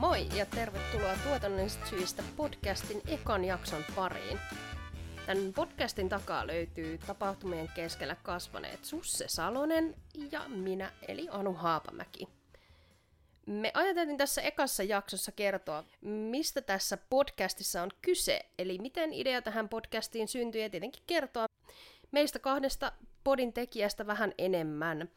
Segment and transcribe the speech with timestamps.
[0.00, 4.38] moi ja tervetuloa tuotannollisista syistä podcastin ekan jakson pariin.
[5.26, 9.94] Tämän podcastin takaa löytyy tapahtumien keskellä kasvaneet Susse Salonen
[10.32, 12.28] ja minä eli Anu Haapamäki.
[13.46, 19.68] Me ajateltiin tässä ekassa jaksossa kertoa, mistä tässä podcastissa on kyse, eli miten idea tähän
[19.68, 21.46] podcastiin syntyi ja tietenkin kertoa
[22.10, 22.92] meistä kahdesta
[23.24, 25.10] podin tekijästä vähän enemmän.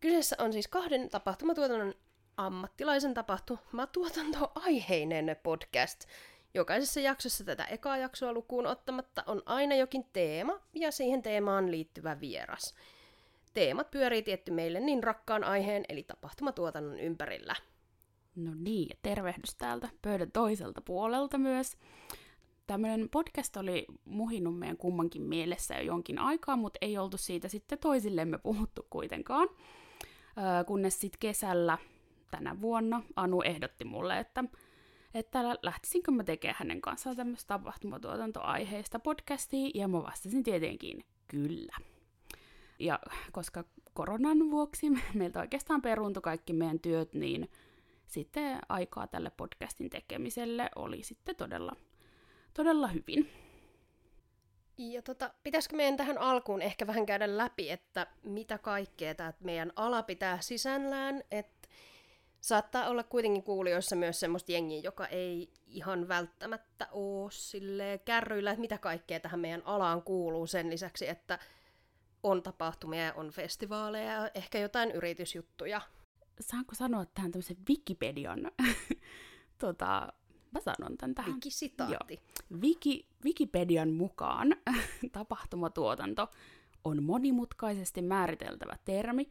[0.00, 1.94] Kyseessä on siis kahden tapahtumatuotannon
[2.36, 6.04] ammattilaisen tapahtumatuotantoaiheinen podcast.
[6.54, 12.20] Jokaisessa jaksossa tätä ekaa jaksoa lukuun ottamatta on aina jokin teema ja siihen teemaan liittyvä
[12.20, 12.74] vieras.
[13.54, 17.54] Teemat pyörii tietty meille niin rakkaan aiheen eli tapahtumatuotannon ympärillä.
[18.36, 21.76] No niin, ja tervehdys täältä pöydän toiselta puolelta myös.
[22.66, 27.78] Tämmöinen podcast oli muhinut meidän kummankin mielessä jo jonkin aikaa, mutta ei oltu siitä sitten
[27.78, 29.48] toisillemme puhuttu kuitenkaan.
[30.66, 31.78] Kunnes sitten kesällä
[32.30, 34.44] tänä vuonna Anu ehdotti mulle, että,
[35.14, 41.76] että lähtisinkö mä tekemään hänen kanssaan tämmöistä tapahtumatuotantoaiheista podcastia, ja mä vastasin tietenkin kyllä.
[42.78, 42.98] Ja
[43.32, 47.50] koska koronan vuoksi meiltä oikeastaan peruuntui kaikki meidän työt, niin
[48.06, 51.76] sitten aikaa tälle podcastin tekemiselle oli sitten todella,
[52.54, 53.30] todella hyvin.
[54.78, 59.72] Ja tota, pitäisikö meidän tähän alkuun ehkä vähän käydä läpi, että mitä kaikkea tämä meidän
[59.76, 61.68] ala pitää sisällään, että
[62.40, 68.60] saattaa olla kuitenkin kuulijoissa myös semmoista jengiä, joka ei ihan välttämättä ole sille kärryillä, että
[68.60, 71.38] mitä kaikkea tähän meidän alaan kuuluu sen lisäksi, että
[72.22, 75.80] on tapahtumia ja on festivaaleja ja ehkä jotain yritysjuttuja.
[76.40, 78.50] Saanko sanoa tähän tämmöisen Wikipedian?
[79.58, 80.12] tota,
[80.50, 81.34] mä sanon tämän tähän.
[81.34, 82.20] Wikisitaatti.
[82.60, 84.56] Wiki, Wikipedian mukaan
[85.12, 86.30] tapahtumatuotanto
[86.84, 89.30] on monimutkaisesti määriteltävä termi,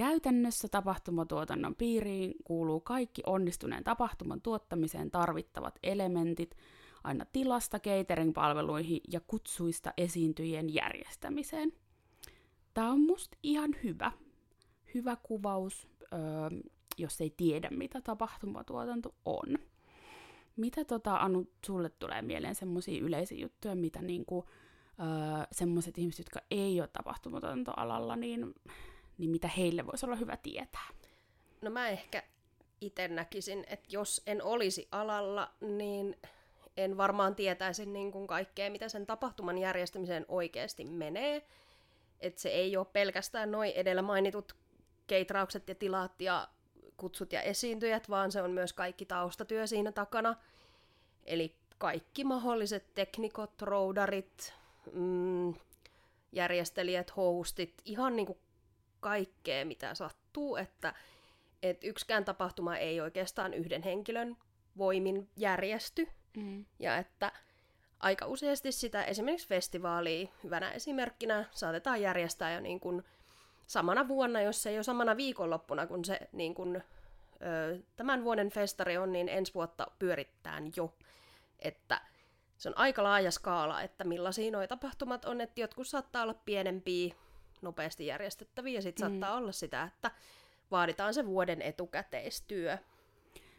[0.00, 6.56] Käytännössä tapahtumatuotannon piiriin kuuluu kaikki onnistuneen tapahtuman tuottamiseen tarvittavat elementit,
[7.04, 11.72] aina tilasta catering-palveluihin ja kutsuista esiintyjien järjestämiseen.
[12.74, 14.12] Tämä on musta ihan hyvä,
[14.94, 16.18] hyvä kuvaus, öö,
[16.98, 19.58] jos ei tiedä, mitä tapahtumatuotanto on.
[20.56, 24.44] Mitä tota, Anu, sulle tulee mieleen semmoisia yleisiä juttuja, mitä niinku,
[25.00, 28.54] öö, semmoiset ihmiset, jotka ei ole tapahtumatuotantoalalla, niin
[29.20, 30.88] niin mitä heille voisi olla hyvä tietää?
[31.60, 32.22] No mä ehkä
[32.80, 36.16] itse näkisin, että jos en olisi alalla, niin
[36.76, 41.46] en varmaan tietäisi niin kuin kaikkea, mitä sen tapahtuman järjestämiseen oikeasti menee.
[42.20, 44.56] Että se ei ole pelkästään noin edellä mainitut
[45.06, 46.48] keitraukset ja tilat ja
[46.96, 50.36] kutsut ja esiintyjät, vaan se on myös kaikki taustatyö siinä takana.
[51.24, 54.54] Eli kaikki mahdolliset teknikot, roudarit,
[54.92, 55.54] mm,
[56.32, 58.38] järjestelijät, hostit, ihan niin kuin
[59.00, 60.94] kaikkea, mitä sattuu, että,
[61.62, 64.36] että yksikään tapahtuma ei oikeastaan yhden henkilön
[64.78, 66.64] voimin järjesty, mm.
[66.78, 67.32] ja että
[68.00, 73.04] aika useasti sitä esimerkiksi festivaalia hyvänä esimerkkinä saatetaan järjestää jo niin kuin
[73.66, 78.98] samana vuonna, jos ei ole samana viikonloppuna, kun se niin kuin, ö, tämän vuoden festari
[78.98, 80.94] on, niin ensi vuotta pyörittään jo.
[81.58, 82.00] Että
[82.58, 87.14] se on aika laaja skaala, että millaisia nuo tapahtumat on, että jotkut saattaa olla pienempiä,
[87.62, 89.10] nopeasti järjestettäviä, ja sitten mm.
[89.10, 90.10] saattaa olla sitä, että
[90.70, 92.78] vaaditaan se vuoden etukäteistyö.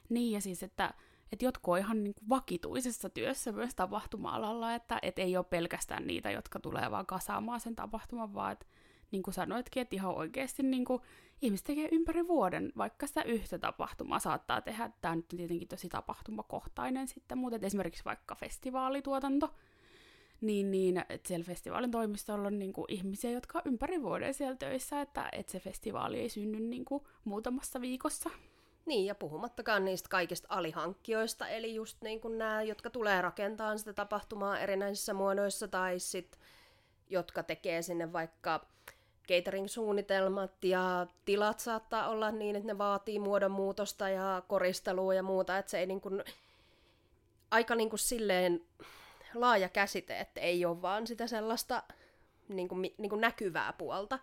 [0.10, 0.94] Niin, ja siis, että,
[1.32, 6.08] että jotkut on ihan niin kuin vakituisessa työssä myös tapahtuma-alalla, että et ei ole pelkästään
[6.08, 8.66] niitä, jotka tulee vaan kasaamaan sen tapahtuman, vaan että
[9.12, 11.02] niin kuin sanoitkin, että ihan oikeasti niin kuin,
[11.42, 14.92] ihmiset tekee ympäri vuoden, vaikka sitä yhtä tapahtumaa saattaa tehdä.
[15.02, 19.54] Tämä nyt on tietenkin tosi tapahtumakohtainen sitten, mutta esimerkiksi vaikka festivaalituotanto,
[20.42, 24.56] niin, niin että siellä festivaalin toimistolla on niin kuin, ihmisiä, jotka on ympäri vuoden siellä
[24.56, 28.30] töissä, että, että se festivaali ei synny niin kuin, muutamassa viikossa.
[28.86, 33.94] Niin, ja puhumattakaan niistä kaikista alihankkijoista, eli just niin kuin nämä, jotka tulee rakentamaan sitä
[33.94, 36.42] tapahtumaa erinäisissä muodoissa, tai sitten
[37.10, 38.66] jotka tekee sinne vaikka
[39.28, 45.70] catering-suunnitelmat ja tilat saattaa olla niin, että ne vaatii muodonmuutosta ja koristelua ja muuta, että
[45.70, 46.24] se ei niin kuin,
[47.52, 48.62] aika niin kuin silleen
[49.34, 51.84] laaja käsite, että ei ole vaan sitä sellaista
[52.50, 54.20] niin kuin, niin kuin näkyvää puolta.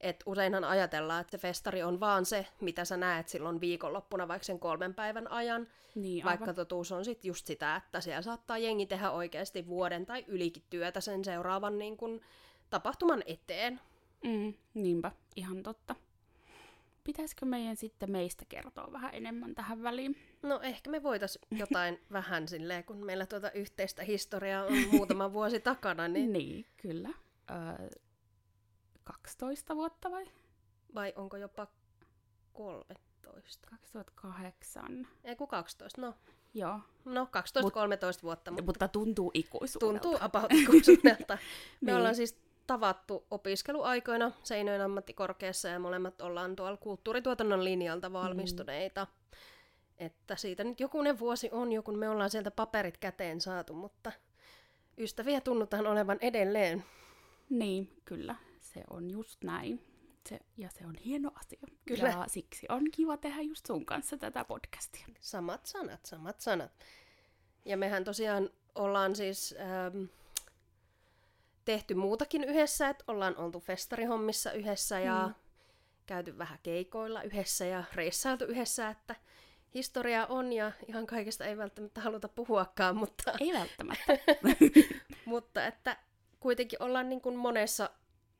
[0.00, 4.44] Et useinhan ajatellaan, että se festari on vaan se, mitä sä näet silloin viikonloppuna vaikka
[4.44, 8.86] sen kolmen päivän ajan, niin, vaikka totuus on sitten just sitä, että siellä saattaa jengi
[8.86, 12.20] tehdä oikeasti vuoden tai ylikin työtä sen seuraavan niin kuin,
[12.70, 13.80] tapahtuman eteen.
[14.24, 15.94] Mm, niinpä, ihan totta.
[17.04, 20.16] Pitäisikö meidän sitten meistä kertoa vähän enemmän tähän väliin?
[20.42, 25.60] No ehkä me voitaisiin jotain vähän silleen, kun meillä tuota yhteistä historiaa on muutama vuosi
[25.60, 26.08] takana.
[26.08, 27.08] Niin, niin kyllä.
[27.50, 27.88] Öö,
[29.04, 30.26] 12 vuotta vai?
[30.94, 31.66] Vai onko jopa
[32.52, 33.10] 13?
[33.22, 33.66] 13.
[33.70, 35.06] 2008.
[35.24, 36.14] Ei kun 12, no.
[36.54, 36.80] Joo.
[37.04, 40.00] No 12-13 vuotta, mutta, Mutta tuntuu ikuisuudelta.
[40.02, 41.34] tuntuu about ikuisuudelta.
[41.80, 41.96] Me Niin.
[41.96, 49.06] ollaan siis tavattu opiskeluaikoina Seinöjen ammattikorkeassa ja molemmat ollaan tuolla kulttuurituotannon linjalta valmistuneita.
[49.98, 54.12] Että siitä nyt jokunen vuosi on jo, kun me ollaan sieltä paperit käteen saatu, mutta
[54.98, 56.84] ystäviä tunnutaan olevan edelleen.
[57.48, 58.34] Niin, kyllä.
[58.60, 59.84] Se on just näin.
[60.28, 61.60] Se, ja se on hieno asia.
[61.86, 62.08] Kyllä.
[62.08, 65.06] Ja siksi on kiva tehdä just sun kanssa tätä podcastia.
[65.20, 66.72] Samat sanat, samat sanat.
[67.64, 70.04] Ja mehän tosiaan ollaan siis ähm,
[71.70, 75.34] tehty muutakin yhdessä, että ollaan oltu festarihommissa yhdessä ja Mm.
[76.06, 79.16] käyty vähän keikoilla yhdessä ja reissailtu yhdessä, että
[79.74, 84.18] historia on ja ihan kaikesta ei välttämättä haluta puhuakaan, mutta, Ei välttämättä.
[85.24, 85.96] mutta että
[86.40, 87.90] kuitenkin ollaan niin kuin monessa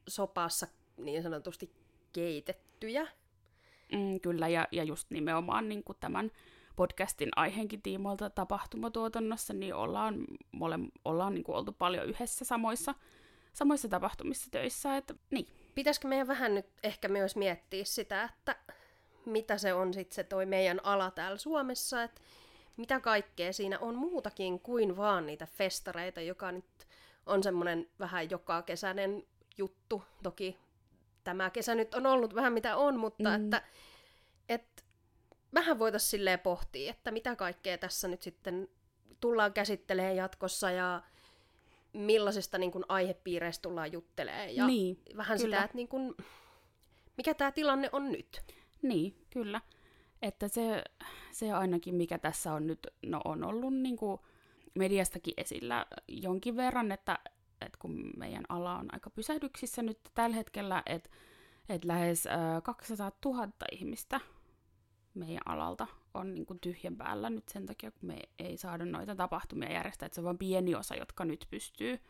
[0.08, 1.72] sopassa niin sanotusti
[2.12, 3.08] keitettyjä.
[3.92, 6.30] Mm, kyllä, ja, ja just nimenomaan niin kuin tämän
[6.76, 12.94] podcastin aiheenkin tiimoilta tapahtumatuotannossa, niin ollaan, mole, ollaan niin kuin oltu paljon yhdessä samoissa,
[13.52, 14.96] samoissa tapahtumissa töissä.
[14.96, 15.46] Että, niin.
[15.74, 18.56] Pitäisikö meidän vähän nyt ehkä myös miettiä sitä, että
[19.26, 22.20] mitä se on sitten se toi meidän ala täällä Suomessa, että
[22.76, 26.64] mitä kaikkea siinä on muutakin kuin vaan niitä festareita, joka nyt
[27.26, 29.22] on semmoinen vähän joka kesäinen
[29.58, 30.02] juttu.
[30.22, 30.58] Toki
[31.24, 33.44] tämä kesä nyt on ollut vähän mitä on, mutta Mm.
[33.44, 33.62] että,
[34.48, 34.82] että
[35.54, 38.68] vähän voitaisiin silleen pohtia, että mitä kaikkea tässä nyt sitten
[39.20, 41.02] tullaan käsittelemään jatkossa ja
[41.92, 44.56] millaisista niin kuin, aihepiireistä tullaan juttelemaan.
[44.56, 45.56] Ja Niin, vähän kyllä.
[45.56, 46.14] sitä, että niin kuin,
[47.16, 48.42] mikä tämä tilanne on nyt.
[48.82, 49.60] Niin, kyllä.
[50.22, 50.84] Että se,
[51.32, 54.20] se ainakin, mikä tässä on nyt, no on ollut niin kuin
[54.74, 57.18] mediastakin esillä jonkin verran, että,
[57.60, 61.10] että kun meidän ala on aika pysähdyksissä nyt tällä hetkellä, että,
[61.68, 64.20] että lähes äh, 200 000 ihmistä
[65.14, 69.14] meidän alalta on niin kuin tyhjän päällä nyt sen takia, kun me ei saada noita
[69.14, 72.00] tapahtumia järjestää, että se on vain pieni osa, jotka nyt pystyy,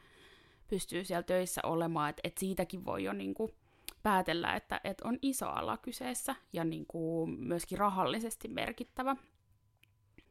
[0.69, 3.53] pystyy siellä töissä olemaan, että, että siitäkin voi jo niin kuin
[4.03, 9.17] päätellä, että, että on iso ala kyseessä ja niin kuin myöskin rahallisesti merkittävä.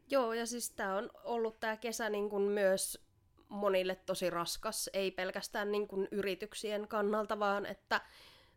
[0.09, 3.09] Joo, ja siis tämä on ollut tämä kesä niin kuin myös
[3.49, 8.01] monille tosi raskas, ei pelkästään niin kuin yrityksien kannalta, vaan että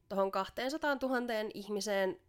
[0.09, 1.19] tuohon 200 000
[1.55, 2.21] ihmiseen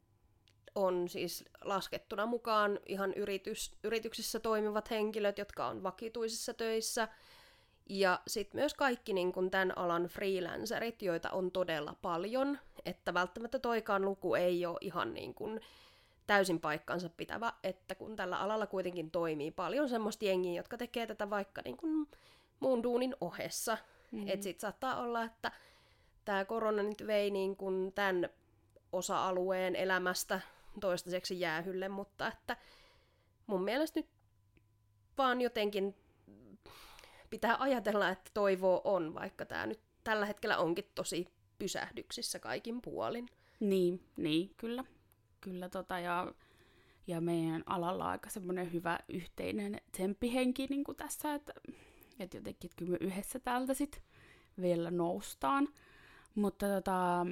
[0.76, 7.08] on siis laskettuna mukaan ihan yritys, yrityksissä toimivat henkilöt, jotka on vakituisissa töissä,
[7.90, 13.60] ja sitten myös kaikki niin kun tämän alan freelancerit, joita on todella paljon, että välttämättä
[13.60, 15.60] toikaan luku ei ole ihan niin kuin
[16.28, 21.30] täysin paikkansa pitävä, että kun tällä alalla kuitenkin toimii paljon semmoista jengiä, jotka tekee tätä
[21.30, 22.08] vaikka niin kuin
[22.60, 23.78] muun duunin ohessa.
[24.12, 24.28] Mm-hmm.
[24.28, 25.52] Että sit saattaa olla, että
[26.26, 28.30] tämä korona nyt vei niin kuin tämän
[28.92, 30.42] osa-alueen elämästä
[30.80, 32.58] toistaiseksi jäähylle, mutta että
[33.48, 34.10] mun mielestä nyt
[35.18, 35.96] vaan jotenkin
[37.30, 41.28] pitää ajatella, että toivoa on, vaikka tämä nyt tällä hetkellä onkin tosi
[41.60, 43.30] pysähdyksissä kaikin puolin.
[43.60, 44.84] Niin, niin kyllä.
[45.42, 46.34] Kyllä tota, ja,
[47.08, 51.54] ja meidän alalla on aika semmoinen hyvä yhteinen tsemppihenki niin tässä, että,
[52.20, 54.02] että jotenkin että kyllä me yhdessä täältä sit
[54.62, 55.68] vielä noustaan.
[56.36, 57.26] Mutta tota,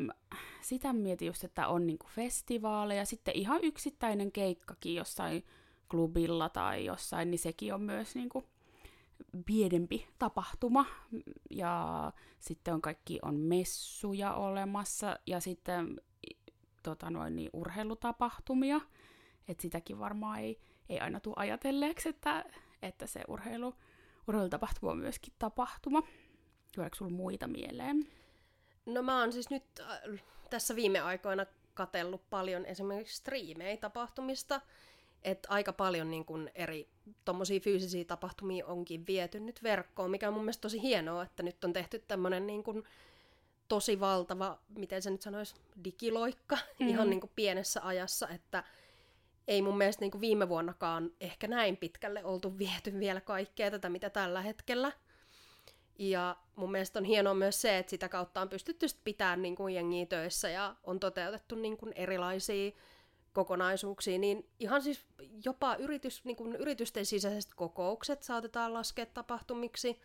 [0.61, 5.45] sitä mietin just, että on niinku festivaaleja, sitten ihan yksittäinen keikkakin jossain
[5.89, 8.43] klubilla tai jossain, niin sekin on myös niinku
[9.45, 10.85] pienempi tapahtuma.
[11.49, 16.01] Ja sitten on kaikki on messuja olemassa ja sitten
[16.83, 18.81] tota noin, niin urheilutapahtumia.
[19.47, 20.59] että sitäkin varmaan ei,
[20.89, 22.45] ei aina tule ajatelleeksi, että,
[22.81, 23.75] että se urheilu,
[24.27, 26.03] urheilutapahtuma on myöskin tapahtuma.
[26.75, 28.07] Tuleeko sulla muita mieleen?
[28.85, 34.61] No mä oon siis nyt äh, tässä viime aikoina katellut paljon esimerkiksi striimejä tapahtumista,
[35.23, 36.89] että aika paljon niin kun eri
[37.25, 41.63] tommosia fyysisiä tapahtumia onkin viety nyt verkkoon, mikä on mun mielestä tosi hienoa, että nyt
[41.63, 42.83] on tehty tämmönen niin kun
[43.67, 46.87] tosi valtava, miten se nyt sanoisi, digiloikka mm.
[46.89, 48.63] ihan niin kuin pienessä ajassa, että
[49.47, 54.09] ei mun mielestä niin viime vuonnakaan ehkä näin pitkälle oltu viety vielä kaikkea tätä, mitä
[54.09, 54.91] tällä hetkellä.
[56.09, 59.75] Ja mun mielestä on hienoa myös se, että sitä kautta on pystytty pitämään niin kuin
[59.75, 62.71] jengiä töissä ja on toteutettu niin kuin erilaisia
[63.33, 65.05] kokonaisuuksia, niin ihan siis
[65.45, 69.99] jopa yritys, niin kuin yritysten sisäiset kokoukset saatetaan laskea tapahtumiksi.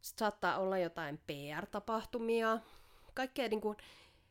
[0.00, 2.58] Sitten saattaa olla jotain PR-tapahtumia,
[3.14, 3.76] kaikkea niin kuin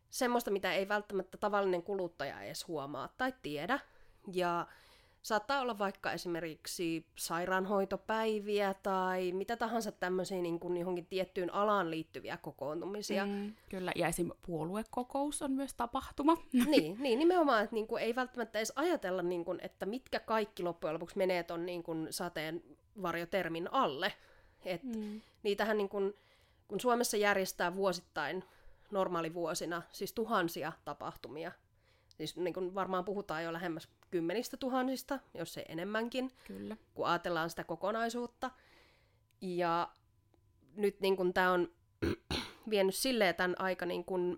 [0.10, 3.80] semmoista, mitä ei välttämättä tavallinen kuluttaja edes huomaa tai tiedä.
[4.34, 4.68] Ja
[5.26, 12.38] saattaa olla vaikka esimerkiksi sairaanhoitopäiviä tai mitä tahansa tämmöisiä niin kuin johonkin tiettyyn alaan liittyviä
[12.38, 13.26] kokoontumisia.
[13.26, 14.32] Mm, kyllä, ja esim.
[14.46, 16.38] puoluekokous on myös tapahtuma.
[16.76, 20.64] Niin, niin nimenomaan, että niin kuin ei välttämättä edes ajatella, niin kuin, että mitkä kaikki
[20.64, 24.14] loppujen lopuksi menee ton niin kuin sateenvarjotermin alle.
[24.66, 25.22] Et mm.
[25.44, 26.14] Niitähän niin kuin,
[26.68, 28.44] kun Suomessa järjestää vuosittain
[28.92, 31.52] normaalivuosina siis tuhansia tapahtumia,
[32.18, 36.78] siis niin kuin varmaan puhutaan jo lähemmäs kymmenistä tuhansista, jos ei enemmänkin, Kyllä.
[36.94, 38.52] kun ajatellaan sitä kokonaisuutta.
[39.42, 39.90] Ja
[40.76, 41.72] nyt niin kuin tämä on
[42.70, 44.38] vienyt silleen tämän aika niin kuin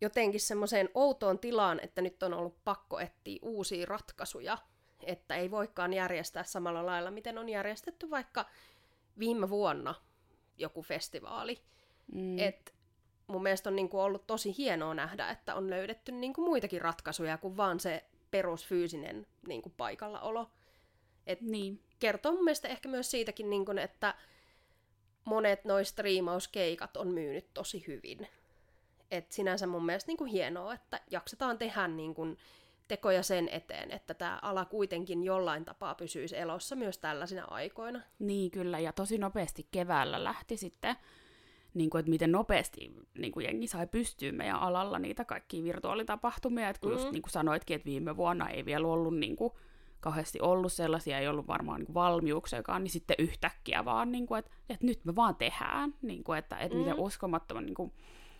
[0.00, 4.58] jotenkin semmoiseen outoon tilaan, että nyt on ollut pakko etsiä uusia ratkaisuja,
[5.02, 8.46] että ei voikaan järjestää samalla lailla, miten on järjestetty vaikka
[9.18, 9.94] viime vuonna
[10.58, 11.62] joku festivaali.
[12.12, 12.38] Mm.
[12.38, 12.74] Et
[13.28, 16.80] mun mielestä on niin kuin ollut tosi hienoa nähdä, että on löydetty niin kuin muitakin
[16.80, 20.50] ratkaisuja kuin vaan se perusfyysinen niin kuin paikallaolo.
[21.26, 21.82] Et niin.
[21.98, 24.14] Kertoo mun mielestä ehkä myös siitäkin, niin kuin, että
[25.24, 28.28] monet noista striimauskeikat on myynyt tosi hyvin.
[29.10, 32.38] Et sinänsä mun mielestä niin kuin hienoa, että jaksetaan tehdä niin kuin
[32.88, 38.00] tekoja sen eteen, että tämä ala kuitenkin jollain tapaa pysyisi elossa myös tällaisina aikoina.
[38.18, 40.96] Niin kyllä, ja tosi nopeasti keväällä lähti sitten
[41.74, 46.68] niin kuin, että miten nopeasti niin kuin jengi sai pystyä meidän alalla niitä kaikkia virtuaalitapahtumia.
[46.68, 46.96] Että kun mm.
[46.96, 49.52] just niin kuin sanoitkin, että viime vuonna ei vielä ollut niin kuin,
[50.00, 54.50] kauheasti ollut sellaisia, ei ollut varmaan niin valmiuksiakaan, niin sitten yhtäkkiä vaan, niin kuin, että,
[54.68, 55.94] että nyt me vaan tehdään.
[56.02, 56.80] Niin kuin, että, että mm.
[56.80, 57.92] miten uskomattoman niin kuin,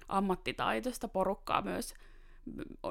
[0.09, 1.95] ammattitaitoista porukkaa myös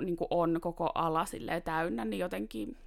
[0.01, 1.25] niin kuin on koko ala
[1.63, 2.77] täynnä, niin jotenkin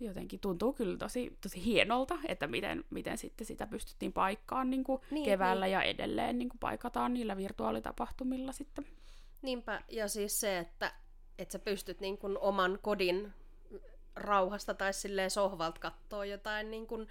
[0.00, 5.00] jotenkin tuntuu kyllä tosi, tosi hienolta, että miten, miten sitten sitä pystyttiin paikkaan niin kuin
[5.10, 5.72] niin, keväällä niin.
[5.72, 8.86] ja edelleen niin kuin paikataan niillä virtuaalitapahtumilla sitten.
[9.42, 10.92] Niinpä, ja siis se, että,
[11.38, 13.32] että sä pystyt niin kuin oman kodin
[14.16, 17.08] rauhasta tai silleen sohvalta katsoa jotain niin kuin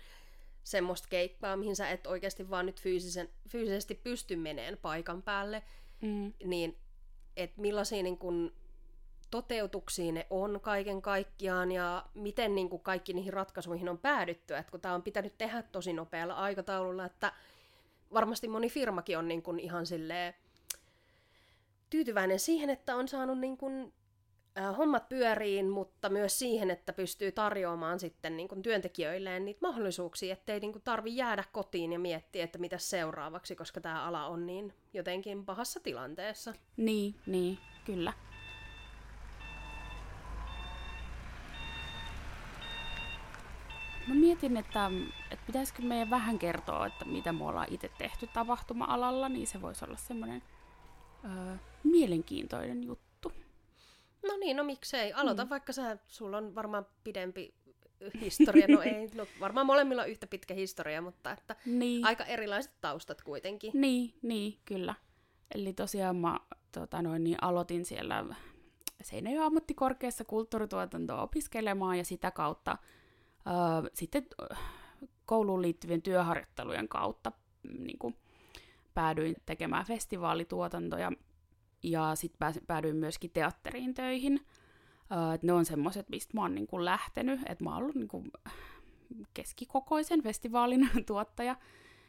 [0.63, 5.63] semmoista keikkaa, mihin sä et oikeasti vaan nyt fyysisen, fyysisesti pysty meneen paikan päälle,
[6.01, 6.33] mm.
[6.43, 6.77] niin
[7.37, 8.51] että millaisia niin kuin
[9.31, 14.55] toteutuksiin ne on kaiken kaikkiaan ja miten niin kuin kaikki niihin ratkaisuihin on päädytty.
[14.55, 17.33] Et kun tämä on pitänyt tehdä tosi nopealla aikataululla, että
[18.13, 20.33] varmasti moni firmakin on niin kuin ihan silleen
[21.89, 23.93] tyytyväinen siihen, että on saanut niin kuin,
[24.77, 30.59] hommat pyöriin, mutta myös siihen, että pystyy tarjoamaan sitten niin kuin työntekijöilleen niitä mahdollisuuksia, ettei
[30.59, 34.73] niin kuin tarvi jäädä kotiin ja miettiä, että mitä seuraavaksi, koska tämä ala on niin
[34.93, 36.53] jotenkin pahassa tilanteessa.
[36.77, 38.13] Niin, niin, kyllä.
[44.07, 44.91] Mä mietin, että,
[45.31, 49.85] että pitäisikö meidän vähän kertoa, että mitä me ollaan itse tehty tapahtuma-alalla, niin se voisi
[49.85, 50.43] olla semmoinen
[51.25, 53.31] öö, mielenkiintoinen juttu.
[54.27, 55.13] No niin, no miksei.
[55.13, 55.49] Aloita mm.
[55.49, 57.53] vaikka sä, sulla on varmaan pidempi
[58.21, 62.05] historia, no ei, no varmaan molemmilla on yhtä pitkä historia, mutta että niin.
[62.05, 63.71] aika erilaiset taustat kuitenkin.
[63.73, 64.95] Niin, niin, kyllä.
[65.55, 66.39] Eli tosiaan mä
[66.71, 68.25] tota noin, niin aloitin siellä
[69.03, 72.77] Seinäjoen ammattikorkeassa kulttuurituotantoa opiskelemaan ja sitä kautta
[73.93, 74.25] Sitten
[75.25, 77.31] kouluun liittyvien työharjoittelujen kautta
[77.63, 78.15] mm, niin kuin,
[78.93, 81.11] päädyin tekemään festivaalituotantoja
[81.83, 84.45] ja sitten päädyin myöskin teatteriin töihin.
[85.11, 88.07] Öö, ne on semmoiset, mistä mä oon niin kuin, lähtenyt, että mä oon ollut niin
[88.07, 88.31] kuin,
[89.33, 91.55] keskikokoisen festivaalin tuottaja.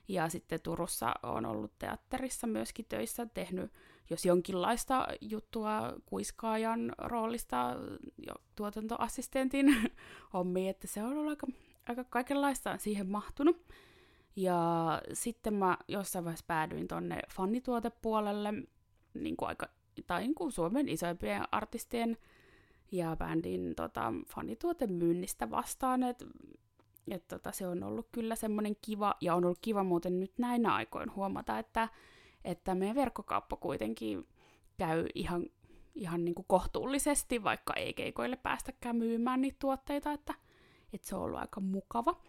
[0.09, 3.73] Ja sitten Turussa on ollut teatterissa myöskin töissä, tehnyt
[4.11, 7.77] jos jonkinlaista juttua kuiskaajan roolista
[8.27, 9.77] jo tuotantoassistentin
[10.33, 11.47] hommi, että se on ollut aika,
[11.89, 13.67] aika kaikenlaista siihen mahtunut.
[14.37, 18.55] Ja sitten mä jossain vaiheessa päädyin tonne fanituotepuolelle,
[19.15, 19.69] niin kuin aika,
[20.07, 22.17] tai niin kuin Suomen isoimpien artistien
[22.93, 26.25] ja bändin tota, fanituotemyynnistä vastaan, että
[27.11, 30.75] et, tota, se on ollut kyllä semmoinen kiva, ja on ollut kiva muuten nyt näinä
[30.75, 31.89] aikoina huomata, että
[32.47, 34.29] että meidän verkkokauppa kuitenkin
[34.79, 35.47] käy ihan,
[35.95, 40.35] ihan niin kuin kohtuullisesti, vaikka ei keikoille päästäkään myymään niitä tuotteita, että,
[40.93, 42.21] että se on ollut aika mukava.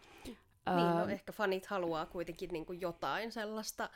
[0.76, 3.90] Niin, no ehkä fanit haluaa kuitenkin niin kuin jotain sellaista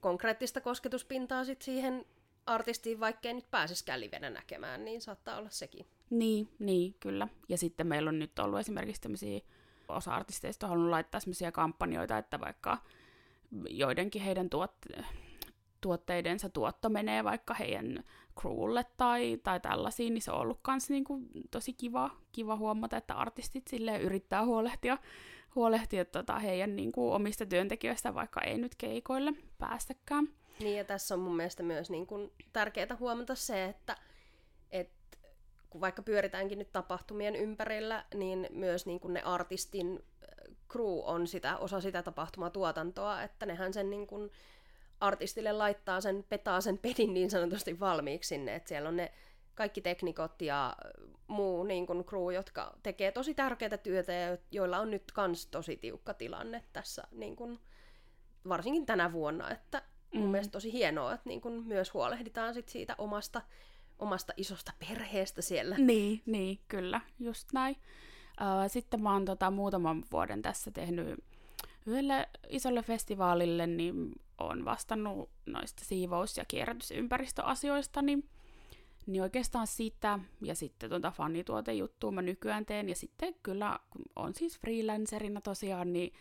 [0.00, 2.04] konkreettista kosketuspintaa sit siihen
[2.46, 5.86] artistiin, vaikkei nyt pääsisikään livenä näkemään, niin saattaa olla sekin.
[6.10, 7.28] Niin, niin, kyllä.
[7.48, 9.40] Ja sitten meillä on nyt ollut esimerkiksi tämmöisiä,
[9.88, 12.78] osa artisteista on halunnut laittaa semmoisia kampanjoita, että vaikka
[13.70, 15.06] joidenkin heidän tuotteet
[15.80, 18.04] tuotteidensa tuotto menee vaikka heidän
[18.40, 21.20] crewlle tai, tai tällaisiin, niin se on ollut kans niinku
[21.50, 24.98] tosi kiva, kiva huomata, että artistit sille yrittää huolehtia,
[25.54, 30.28] huolehtia tota heidän niinku omista työntekijöistä, vaikka ei nyt keikoille päästäkään.
[30.60, 33.96] Niin ja tässä on mun mielestä myös niinku tärkeää huomata se, että
[34.70, 34.90] et
[35.70, 41.26] kun vaikka pyöritäänkin nyt tapahtumien ympärillä, niin myös niin kuin ne artistin äh, crew on
[41.26, 44.30] sitä, osa sitä tapahtumatuotantoa, että nehän sen niin kuin
[45.00, 49.12] artistille laittaa sen, petaa sen pedin niin sanotusti valmiiksi sinne, että siellä on ne
[49.54, 50.76] kaikki teknikot ja
[51.26, 55.76] muu niin kuin crew, jotka tekee tosi tärkeää työtä ja joilla on nyt kans tosi
[55.76, 57.58] tiukka tilanne tässä niin kuin,
[58.48, 59.82] varsinkin tänä vuonna, että
[60.14, 60.30] mun mm.
[60.30, 63.42] mielestä tosi hienoa, että niin kuin myös huolehditaan sit siitä omasta,
[63.98, 65.76] omasta isosta perheestä siellä.
[65.78, 67.76] Niin, niin, kyllä, just näin.
[68.68, 71.24] Sitten mä oon tota, muutaman vuoden tässä tehnyt
[71.86, 78.28] yhdelle isolle festivaalille, niin on vastannut noista siivous- ja kierrätysympäristöasioista, niin,
[79.06, 82.88] niin oikeastaan sitä ja sitten tuota fanituotejuttua mä nykyään teen.
[82.88, 86.12] Ja sitten kyllä, kun on siis freelancerina tosiaan, niin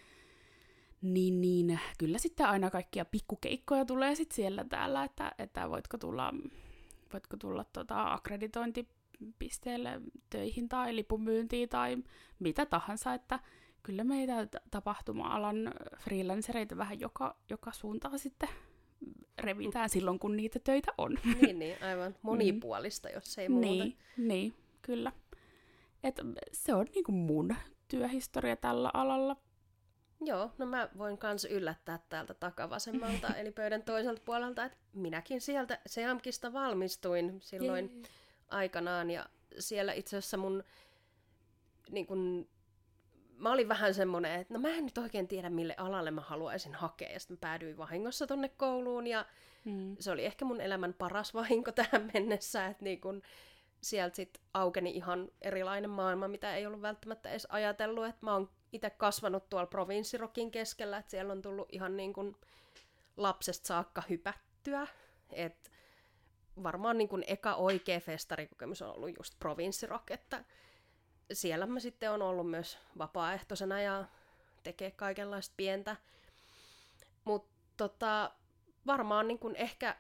[1.02, 6.34] niin, niin kyllä sitten aina kaikkia pikkukeikkoja tulee sitten siellä täällä, että, että voitko tulla,
[7.14, 11.98] voitko tulla tota akkreditointipisteelle töihin tai lipunmyyntiin tai
[12.40, 13.40] mitä tahansa, että
[13.88, 18.50] kyllä meitä tapahtuma-alan freelancereita vähän joka, joka suuntaan sitten
[19.40, 21.18] revitään silloin, kun niitä töitä on.
[21.42, 23.14] Niin, niin aivan monipuolista, mm.
[23.14, 23.68] jos ei muuta.
[23.68, 25.12] Niin, niin kyllä.
[26.04, 26.16] Et
[26.54, 27.56] se on niinku mun
[27.88, 29.36] työhistoria tällä alalla.
[30.22, 35.80] Joo, no mä voin kans yllättää täältä takavasemmalta, eli pöydän toiselta puolelta, että minäkin sieltä
[35.86, 38.04] Seamkista valmistuin silloin Jee.
[38.48, 39.26] aikanaan, ja
[39.60, 40.64] siellä itse asiassa mun
[41.92, 42.50] niin kun,
[43.38, 46.74] mä olin vähän semmonen, että no mä en nyt oikein tiedä, mille alalle mä haluaisin
[46.74, 49.26] hakea, ja sitten mä päädyin vahingossa tonne kouluun, ja
[49.66, 49.96] mm.
[50.00, 53.22] se oli ehkä mun elämän paras vahinko tähän mennessä, että niin kun,
[53.82, 58.50] sieltä sitten aukeni ihan erilainen maailma, mitä ei ollut välttämättä edes ajatellut, että mä oon
[58.74, 62.36] itse kasvanut tuolla provinssirokin keskellä, että siellä on tullut ihan niin kuin
[63.18, 64.88] lapsesta saakka hypättyä.
[65.32, 65.72] Et
[66.64, 70.44] varmaan niin kuin eka oikea festarikokemus on ollut just provinssirok, että
[71.34, 74.06] siellä mä sitten on ollut myös vapaaehtoisena ja
[74.64, 75.96] tekee kaikenlaista pientä.
[77.26, 78.32] Mutta tota,
[78.88, 79.96] varmaan niin kuin ehkä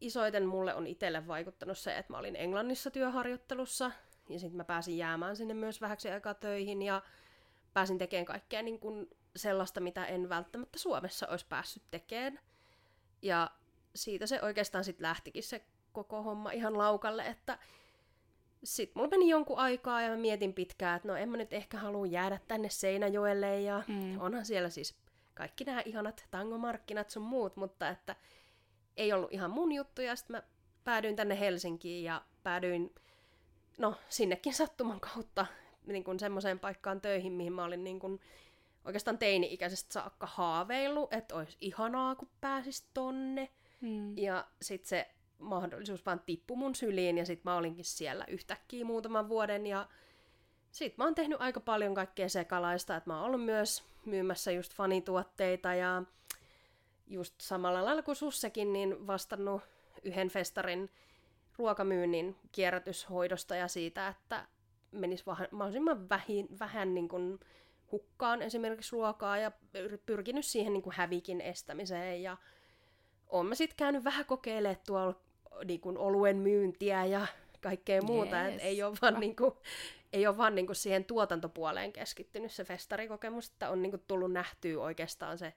[0.00, 3.90] isoiten mulle on itselle vaikuttanut se, että mä olin Englannissa työharjoittelussa
[4.28, 7.02] ja sitten mä pääsin jäämään sinne myös vähäksi aikaa töihin ja
[7.74, 12.38] pääsin tekemään kaikkea niin kuin sellaista, mitä en välttämättä Suomessa olisi päässyt tekemään.
[13.22, 13.50] Ja
[13.94, 17.58] siitä se oikeastaan sitten lähtikin se koko homma ihan laukalle, että
[18.64, 21.78] sitten mulla meni jonkun aikaa ja mä mietin pitkään, että no en mä nyt ehkä
[21.78, 24.20] halua jäädä tänne Seinäjoelle ja mm.
[24.20, 24.94] onhan siellä siis
[25.34, 28.16] kaikki nämä ihanat tangomarkkinat sun muut, mutta että
[28.96, 30.42] ei ollut ihan mun juttu ja sitten mä
[30.84, 32.94] päädyin tänne Helsinkiin ja päädyin
[33.78, 35.46] no sinnekin sattuman kautta
[35.86, 38.20] niin kuin semmoiseen paikkaan töihin, mihin mä olin niin kuin
[38.84, 43.48] oikeastaan teini-ikäisestä saakka haaveillut, että olisi ihanaa, kun pääsis tonne.
[43.80, 44.18] Hmm.
[44.18, 49.28] Ja sitten se mahdollisuus vaan tippui mun syliin, ja sitten mä olinkin siellä yhtäkkiä muutaman
[49.28, 49.88] vuoden, ja
[50.70, 54.74] sitten mä oon tehnyt aika paljon kaikkea sekalaista, että mä oon ollut myös myymässä just
[54.74, 56.02] fanituotteita, ja
[57.06, 59.62] just samalla lailla kuin sussekin, niin vastannut
[60.02, 60.90] yhden festarin
[61.58, 64.46] ruokamyynnin kierrätyshoidosta ja siitä, että
[64.92, 67.40] menisi mahdollisimman vähin, vähän niin kuin
[67.92, 69.52] hukkaan esimerkiksi ruokaa ja
[70.06, 72.22] pyrkinyt siihen niin kuin hävikin estämiseen.
[72.22, 72.36] Ja
[73.26, 75.20] olen mä sitten käynyt vähän kokeilemaan tuolla
[75.64, 77.26] niin kuin oluen myyntiä ja
[77.62, 78.52] kaikkea muuta, yes.
[78.52, 79.52] että ei ole vaan, niin kuin,
[80.12, 84.32] ei ole vaan niin kuin siihen tuotantopuoleen keskittynyt se festarikokemus, että on niin kuin tullut
[84.32, 85.54] nähtyä oikeastaan se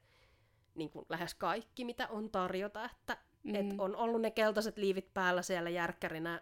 [0.75, 3.55] niin kuin lähes kaikki, mitä on tarjota, että mm.
[3.55, 6.41] et on ollut ne keltaiset liivit päällä siellä järkkärinä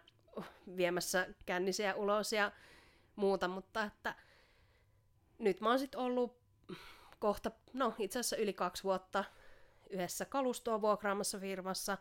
[0.76, 2.52] viemässä kännisiä ulos ja
[3.16, 4.14] muuta, mutta että
[5.38, 6.38] nyt mä oon sitten ollut
[7.18, 9.24] kohta, no itse asiassa yli kaksi vuotta
[9.90, 11.98] yhdessä kalustoa vuokraamassa firmassa,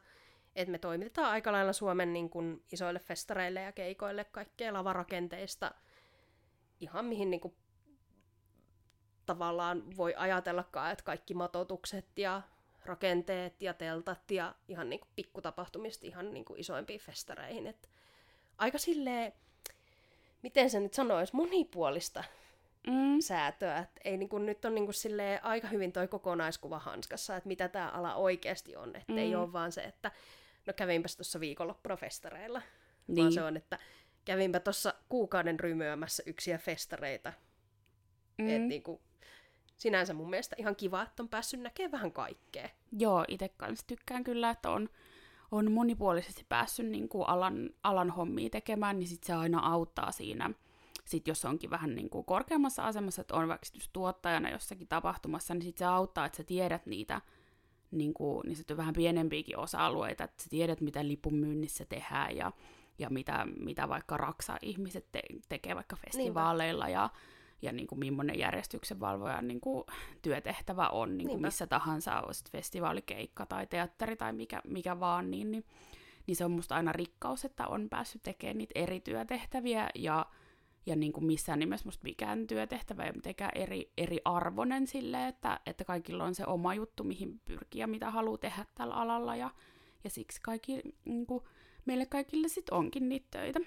[0.58, 5.72] että me toimitetaan aika lailla Suomen niin kun, isoille festareille ja keikoille kaikkea lavarakenteista
[6.80, 7.56] ihan mihin niin kun,
[9.26, 12.42] tavallaan voi ajatellakaan, että kaikki matotukset ja
[12.86, 17.68] rakenteet ja teltat ja ihan niin kuin pikkutapahtumista ihan niin kuin isoimpiin festareihin.
[17.68, 17.90] Et
[18.58, 19.34] aika silleen
[20.42, 22.24] miten se nyt sanoisi, monipuolista
[22.88, 23.20] mm.
[23.20, 23.78] säätöä.
[23.78, 27.48] Et ei niin kuin, nyt on niin kuin, silleen, aika hyvin toi kokonaiskuva hanskassa, että
[27.48, 28.96] mitä tämä ala oikeasti on.
[28.96, 29.18] Että mm.
[29.18, 30.12] ei ole vaan se, että
[30.68, 32.62] no kävinpäs tuossa viikonloppuna festareilla.
[33.08, 33.18] Niin.
[33.18, 33.80] Vaan se on, että
[34.26, 37.34] kävinpä tuossa kuukauden rymyämässä yksiä festareita.
[38.38, 38.50] Mm.
[38.50, 39.02] Et niin kuin,
[39.78, 42.70] sinänsä mun mielestä ihan kiva, että on päässyt näkemään vähän kaikkea.
[42.92, 44.90] Joo, itse kanssa tykkään kyllä, että on
[45.52, 50.50] on monipuolisesti päässyt niin kuin alan, alan hommia tekemään, niin sit se aina auttaa siinä.
[51.06, 55.62] Sitten jos onkin vähän niin kuin korkeammassa asemassa, että on vaikka tuottajana jossakin tapahtumassa, niin
[55.62, 57.22] sit se auttaa, että sä tiedät niitä
[57.92, 62.52] niin kuin, niin on vähän pienempiäkin osa-alueita, että sä tiedät, mitä lipun myynnissä tehdään ja,
[63.00, 67.10] ja mitä, mitä vaikka Raksa-ihmiset te- tekee vaikka festivaaleilla ja,
[67.62, 69.84] ja niin kuin millainen järjestyksen valvojan niin kuin
[70.22, 75.52] työtehtävä on niin kuin missä tahansa, on festivaalikeikka tai teatteri tai mikä, mikä vaan, niin,
[75.52, 75.66] niin,
[76.28, 80.26] niin se on musta aina rikkaus, että on päässyt tekemään niitä eri työtehtäviä ja
[80.88, 85.60] ja niin kuin missään nimessä musta mikään työtehtävä ei mitenkään eri, eri arvoinen sille, että,
[85.66, 89.50] että kaikilla on se oma juttu, mihin pyrkii ja mitä haluaa tehdä tällä alalla, ja,
[90.04, 91.44] ja siksi kaikki, niin kuin,
[91.86, 93.60] meille kaikille sitten onkin niitä töitä.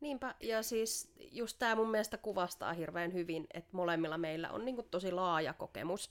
[0.00, 4.82] Niinpä, ja siis just tämä mun mielestä kuvastaa hirveän hyvin, että molemmilla meillä on niinku
[4.82, 6.10] tosi laaja kokemus,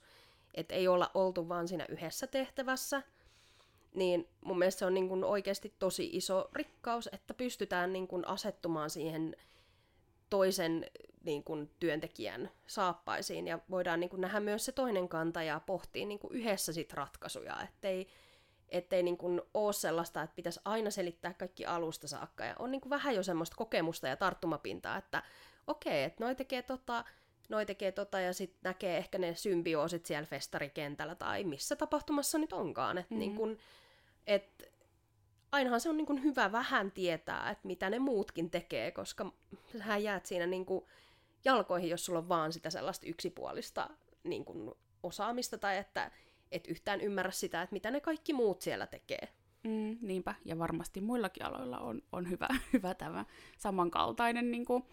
[0.54, 3.04] että ei olla oltu vaan siinä yhdessä tehtävässä,
[3.94, 9.36] niin mun mielestä se on niinku oikeasti tosi iso rikkaus, että pystytään niinku asettumaan siihen
[10.30, 10.86] toisen
[11.24, 16.06] niin kuin, työntekijän saappaisiin ja voidaan niin kuin, nähdä myös se toinen kanta ja pohtia
[16.06, 18.08] niin kuin, yhdessä sit ratkaisuja, ettei,
[18.70, 22.46] ettei niin kuin, ole sellaista, että pitäisi aina selittää kaikki alusta saakka.
[22.46, 25.24] Ja on niin kuin, vähän jo semmoista kokemusta ja tarttumapintaa, että
[25.68, 27.06] okei, että noi tekee tota,
[27.50, 32.54] noi tekee tota ja sitten näkee ehkä ne symbioosit siellä festarikentällä tai missä tapahtumassa nyt
[32.54, 33.20] onkaan, että mm-hmm.
[33.20, 33.60] niin kuin,
[34.28, 34.72] et
[35.52, 39.32] ainahan se on niin kuin hyvä vähän tietää, että mitä ne muutkin tekee, koska
[39.86, 40.86] sä jäät siinä niin kuin
[41.46, 43.90] jalkoihin, jos sulla on vaan sitä sellaista yksipuolista
[44.24, 44.72] niin kuin
[45.04, 46.12] osaamista tai että
[46.52, 49.28] et yhtään ymmärrä sitä, että mitä ne kaikki muut siellä tekee.
[49.64, 53.26] Mm, niinpä, ja varmasti muillakin aloilla on, on hyvä, hyvä tämä
[53.58, 54.84] samankaltainen niin kuin,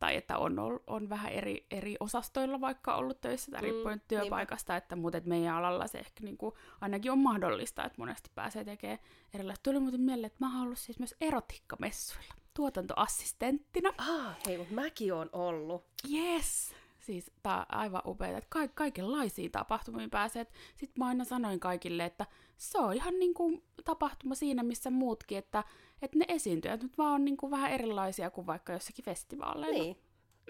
[0.00, 4.72] tai että on, on vähän eri, eri osastoilla vaikka ollut töissä, tai mm, riippuen työpaikasta,
[4.72, 4.84] niinpä.
[4.84, 8.64] että, mutta et meidän alalla se ehkä niin kuin, ainakin on mahdollista, että monesti pääsee
[8.64, 8.98] tekemään
[9.34, 9.62] erilaista.
[9.62, 13.90] Tuli muuten mieleen, että mä oon ollut siis myös erotikkamessuilla tuotantoassistenttina.
[13.98, 15.84] Ah, hei, mutta mäkin on ollut.
[16.12, 16.74] Yes!
[17.00, 20.46] Siis tää on aivan upeaa, että ka- kaikenlaisiin tapahtumiin pääsee.
[20.76, 25.38] Sitten mä aina sanoin kaikille, että se on ihan niin kuin tapahtuma siinä, missä muutkin,
[25.38, 25.64] että
[26.02, 29.82] että ne esiintyjät nyt vaan on niin kuin vähän erilaisia kuin vaikka jossakin festivaaleilla.
[29.82, 29.96] Niin.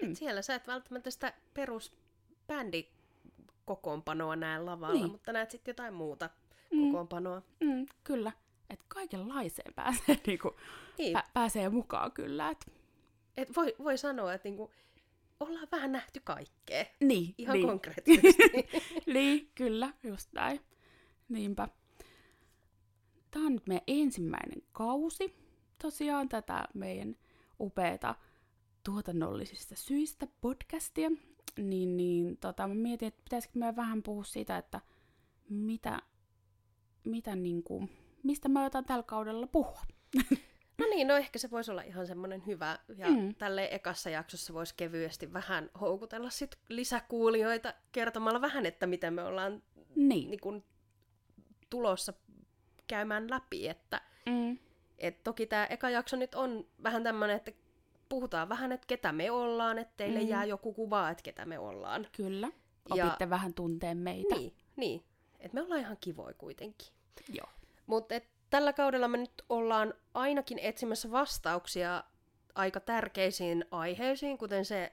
[0.01, 0.15] Mm.
[0.15, 5.11] siellä sä et välttämättä sitä peruspändikokoonpanoa näe lavalla, niin.
[5.11, 6.29] mutta näet sitten jotain muuta
[6.71, 6.85] mm.
[6.85, 7.41] kokoonpanoa.
[7.59, 8.31] Mm, kyllä.
[8.69, 10.55] Että kaikenlaiseen pääsee, niinku,
[10.97, 11.17] niin.
[11.17, 12.49] pä- pääsee mukaan kyllä.
[12.49, 12.71] Et...
[13.37, 14.71] Et voi, voi sanoa, että niinku,
[15.41, 16.85] ollaan vähän nähty kaikkea.
[16.99, 17.35] Niin.
[17.37, 17.67] Ihan niin.
[17.67, 18.43] konkreettisesti.
[19.13, 20.59] niin, kyllä, just näin.
[21.29, 21.67] Niinpä.
[23.31, 25.35] Tämä on nyt meidän ensimmäinen kausi
[25.81, 27.15] tosiaan tätä meidän
[27.59, 28.15] upeata
[28.83, 31.11] tuotannollisista syistä podcastia,
[31.57, 34.81] niin, niin tota, mä mietin, että pitäisikö me vähän puhua siitä, että
[35.49, 36.01] mitä,
[37.05, 37.89] mitä niin kuin,
[38.23, 39.81] mistä me otan tällä kaudella puhua.
[40.81, 42.79] No niin, no ehkä se voisi olla ihan semmoinen hyvä.
[42.97, 43.35] Ja mm.
[43.35, 49.63] tälle ekassa jaksossa voisi kevyesti vähän houkutella sit lisäkuulijoita kertomalla vähän, että miten me ollaan
[49.95, 50.29] niin.
[50.29, 50.63] Niin kun,
[51.69, 52.13] tulossa
[52.87, 53.67] käymään läpi.
[53.67, 54.57] Että, mm.
[54.97, 57.51] et toki tämä eka jakso nyt on vähän tämmöinen, että
[58.09, 60.27] puhutaan vähän, että ketä me ollaan, että teille mm.
[60.27, 62.07] jää joku kuva, että ketä me ollaan.
[62.11, 62.47] Kyllä.
[62.89, 64.35] Opitte ja, vähän tunteen meitä.
[64.35, 65.03] Niin, niin.
[65.39, 66.87] että me ollaan ihan kivoja kuitenkin.
[67.29, 67.49] Joo.
[67.87, 68.15] Mutta
[68.51, 72.03] tällä kaudella me nyt ollaan ainakin etsimässä vastauksia
[72.55, 74.91] aika tärkeisiin aiheisiin, kuten se,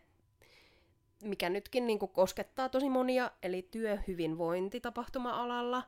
[1.23, 5.83] mikä nytkin niin koskettaa tosi monia, eli työhyvinvointi tapahtuma-alalla.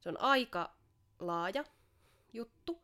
[0.00, 0.72] Se on aika
[1.20, 1.64] laaja
[2.32, 2.82] juttu,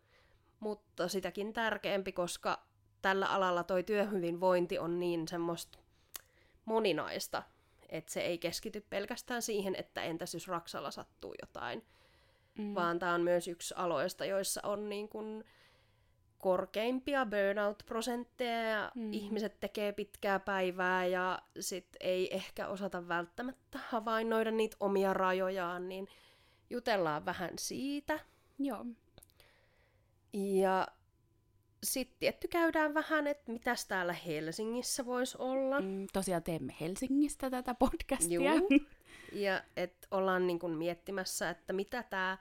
[0.61, 2.62] mutta sitäkin tärkeämpi, koska
[3.02, 5.78] tällä alalla toi työhyvinvointi on niin semmoista
[6.64, 7.42] moninaista,
[7.88, 11.82] että se ei keskity pelkästään siihen, että entäs jos Raksalla sattuu jotain,
[12.58, 12.74] mm.
[12.74, 15.44] vaan tämä on myös yksi aloista, joissa on niin kuin
[16.38, 19.12] korkeimpia burnout-prosentteja ja mm.
[19.12, 26.08] ihmiset tekee pitkää päivää ja sit ei ehkä osata välttämättä havainnoida niitä omia rajojaan, niin
[26.70, 28.18] jutellaan vähän siitä.
[28.58, 28.86] Joo.
[30.32, 30.88] Ja
[31.82, 35.80] sitten tietty käydään vähän, että mitäs täällä Helsingissä voisi olla.
[35.80, 38.54] Mm, tosiaan teemme Helsingistä tätä podcastia.
[38.54, 38.68] Joo.
[39.32, 42.38] Ja että ollaan niin kun miettimässä, että mitä tämä,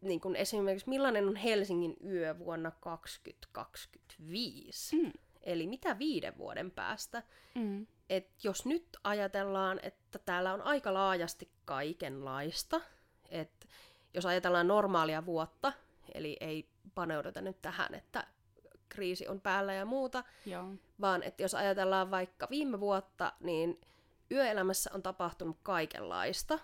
[0.00, 4.96] niin kun esimerkiksi millainen on Helsingin yö vuonna 2025.
[4.96, 5.12] Mm.
[5.42, 7.22] Eli mitä viiden vuoden päästä.
[7.54, 7.86] Mm.
[8.10, 12.80] Et jos nyt ajatellaan, että täällä on aika laajasti kaikenlaista,
[13.28, 13.66] että
[14.14, 15.72] jos ajatellaan normaalia vuotta,
[16.14, 18.26] eli ei paneuduta nyt tähän, että
[18.88, 20.74] kriisi on päällä ja muuta, Joo.
[21.00, 23.80] vaan että jos ajatellaan vaikka viime vuotta, niin
[24.32, 26.58] yöelämässä on tapahtunut kaikenlaista,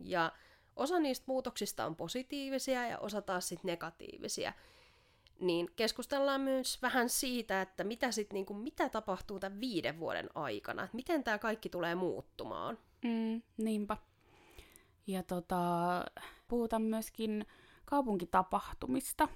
[0.00, 0.32] ja
[0.76, 4.52] osa niistä muutoksista on positiivisia ja osa taas sitten negatiivisia.
[5.40, 10.30] Niin keskustellaan myös vähän siitä, että mitä, sit, niin kuin, mitä tapahtuu tämän viiden vuoden
[10.34, 12.78] aikana, että miten tämä kaikki tulee muuttumaan.
[13.04, 13.96] Mm, niinpä.
[15.06, 15.58] Ja tota,
[16.48, 17.46] puhutaan myöskin
[17.84, 19.28] kaupunkitapahtumista.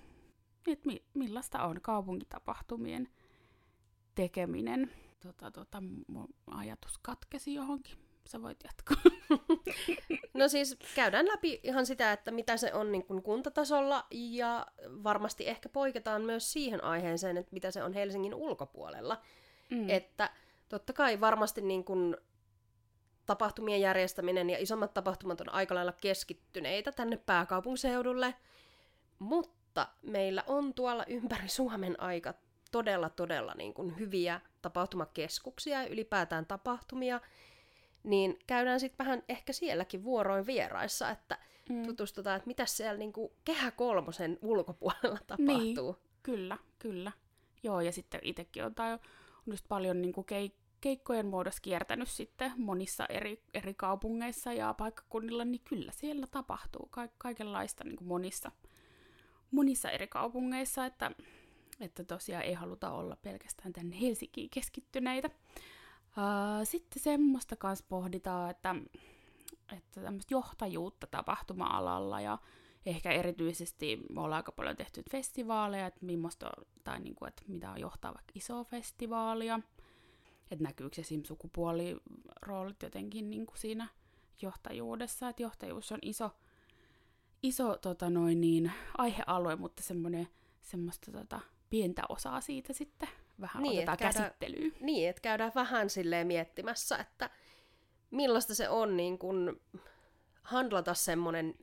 [0.66, 3.08] että mi- millaista on kaupunkitapahtumien
[4.14, 4.90] tekeminen.
[5.22, 7.98] Tota, tota, mun ajatus katkesi johonkin.
[8.26, 8.96] Sä voit jatkaa.
[10.34, 14.66] No siis käydään läpi ihan sitä, että mitä se on niin kuin kuntatasolla ja
[15.04, 19.22] varmasti ehkä poiketaan myös siihen aiheeseen, että mitä se on Helsingin ulkopuolella.
[19.70, 19.90] Mm.
[19.90, 20.30] Että
[20.68, 22.16] totta kai varmasti niin kuin
[23.26, 28.34] tapahtumien järjestäminen ja isommat tapahtumat on aika lailla keskittyneitä tänne pääkaupunkiseudulle,
[29.18, 32.34] mutta meillä on tuolla ympäri Suomen aika
[32.72, 37.20] todella, todella niin kuin hyviä tapahtumakeskuksia ja ylipäätään tapahtumia,
[38.02, 41.86] niin käydään sitten vähän ehkä sielläkin vuoroin vieraissa, että mm.
[41.86, 45.92] tutustutaan, että mitä siellä niin kuin kehä kolmosen ulkopuolella tapahtuu.
[45.92, 47.12] Niin, kyllä, kyllä.
[47.62, 48.98] Joo, ja sitten itsekin on, tai on
[49.46, 55.44] just paljon niin kuin keik- keikkojen muodossa kiertänyt sitten monissa eri, eri kaupungeissa ja paikkakunnilla,
[55.44, 58.52] niin kyllä siellä tapahtuu ka- kaikenlaista niin kuin monissa,
[59.50, 61.10] monissa eri kaupungeissa, että,
[61.80, 65.30] että tosiaan ei haluta olla pelkästään tänne Helsinkiin keskittyneitä.
[66.64, 68.74] Sitten semmoista kanssa pohditaan, että,
[69.76, 72.38] että tämmöistä johtajuutta tapahtuma-alalla ja
[72.86, 76.00] ehkä erityisesti me ollaan aika paljon tehty festivaaleja, että,
[76.84, 79.60] tai niin kuin, että mitä on johtaa vaikka isoa festivaalia,
[80.50, 81.24] että näkyykö esim.
[81.24, 83.88] sukupuoliroolit jotenkin niin kuin siinä
[84.42, 86.30] johtajuudessa, että johtajuus on iso,
[87.42, 90.28] iso tota noin niin, aihealue, mutta semmoinen
[90.62, 93.08] semmoista tota, pientä osaa siitä sitten
[93.40, 94.72] vähän niin, otetaan käydään, käsittelyyn.
[94.80, 97.30] Niin, että käydään vähän silleen miettimässä, että
[98.10, 99.60] millaista se on niin kun
[100.42, 101.54] handlata semmoinen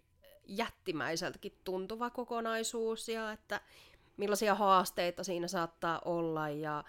[0.47, 3.61] jättimäiseltäkin tuntuva kokonaisuus ja että
[4.17, 6.83] millaisia haasteita siinä saattaa olla ja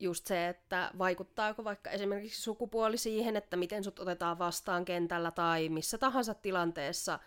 [0.00, 5.68] just se, että vaikuttaako vaikka esimerkiksi sukupuoli siihen, että miten sut otetaan vastaan kentällä tai
[5.68, 7.18] missä tahansa tilanteessa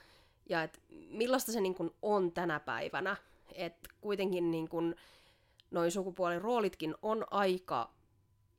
[0.49, 3.15] ja että millaista se niin kun on tänä päivänä.
[3.55, 4.95] Että kuitenkin niin kun
[5.71, 7.93] noin sukupuoliroolitkin on aika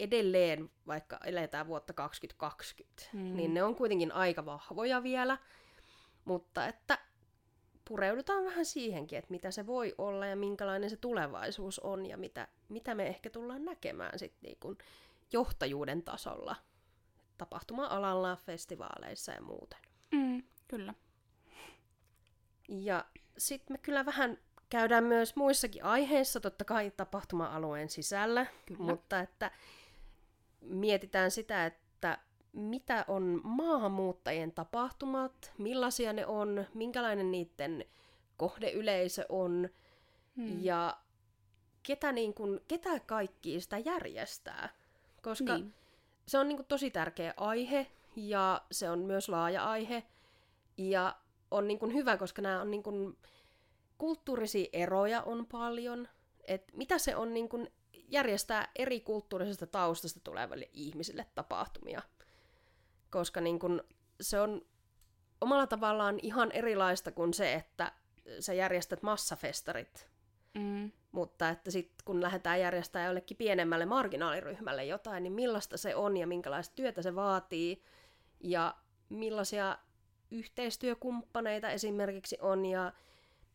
[0.01, 3.37] edelleen, vaikka eletään vuotta 2020, mm.
[3.37, 5.39] niin ne on kuitenkin aika vahvoja vielä,
[6.25, 6.99] mutta että
[7.89, 12.49] pureudutaan vähän siihenkin, että mitä se voi olla ja minkälainen se tulevaisuus on ja mitä,
[12.69, 14.79] mitä me ehkä tullaan näkemään sitten niin
[15.33, 16.57] johtajuuden tasolla
[17.39, 19.79] tapahtuma-alalla, festivaaleissa ja muuten.
[20.11, 20.95] Mm, kyllä.
[22.69, 23.05] Ja
[23.39, 24.39] sitten me kyllä vähän
[24.73, 28.83] käydään myös muissakin aiheissa, totta kai tapahtuma-alueen sisällä, Kyllä.
[28.83, 29.51] mutta että
[30.61, 32.19] mietitään sitä, että
[32.53, 37.85] mitä on maahanmuuttajien tapahtumat, millaisia ne on, minkälainen niiden
[38.37, 39.69] kohdeyleisö on
[40.37, 40.65] hmm.
[40.65, 40.97] ja
[41.83, 44.69] ketä, niin kun, ketä kaikki sitä järjestää.
[45.23, 45.75] Koska niin.
[46.27, 50.03] se on niin kun, tosi tärkeä aihe ja se on myös laaja aihe
[50.77, 51.17] ja
[51.51, 53.17] on niin kun, hyvä, koska nämä on niin kun,
[53.99, 56.09] kulttuurisia eroja on paljon,
[56.45, 57.69] että mitä se on niin kun
[58.09, 62.03] järjestää eri kulttuurisesta taustasta tuleville ihmisille tapahtumia.
[63.11, 63.85] Koska niin kun
[64.21, 64.63] se on
[65.41, 67.93] omalla tavallaan ihan erilaista kuin se, että
[68.41, 70.09] sä järjestät massafestarit.
[70.55, 70.93] Mm.
[71.13, 76.27] Mutta että sitten kun lähdetään järjestämään jollekin pienemmälle marginaaliryhmälle jotain, niin millaista se on ja
[76.27, 77.83] minkälaista työtä se vaatii
[78.41, 78.75] ja
[79.09, 79.79] millaisia
[80.31, 82.93] yhteistyökumppaneita esimerkiksi on ja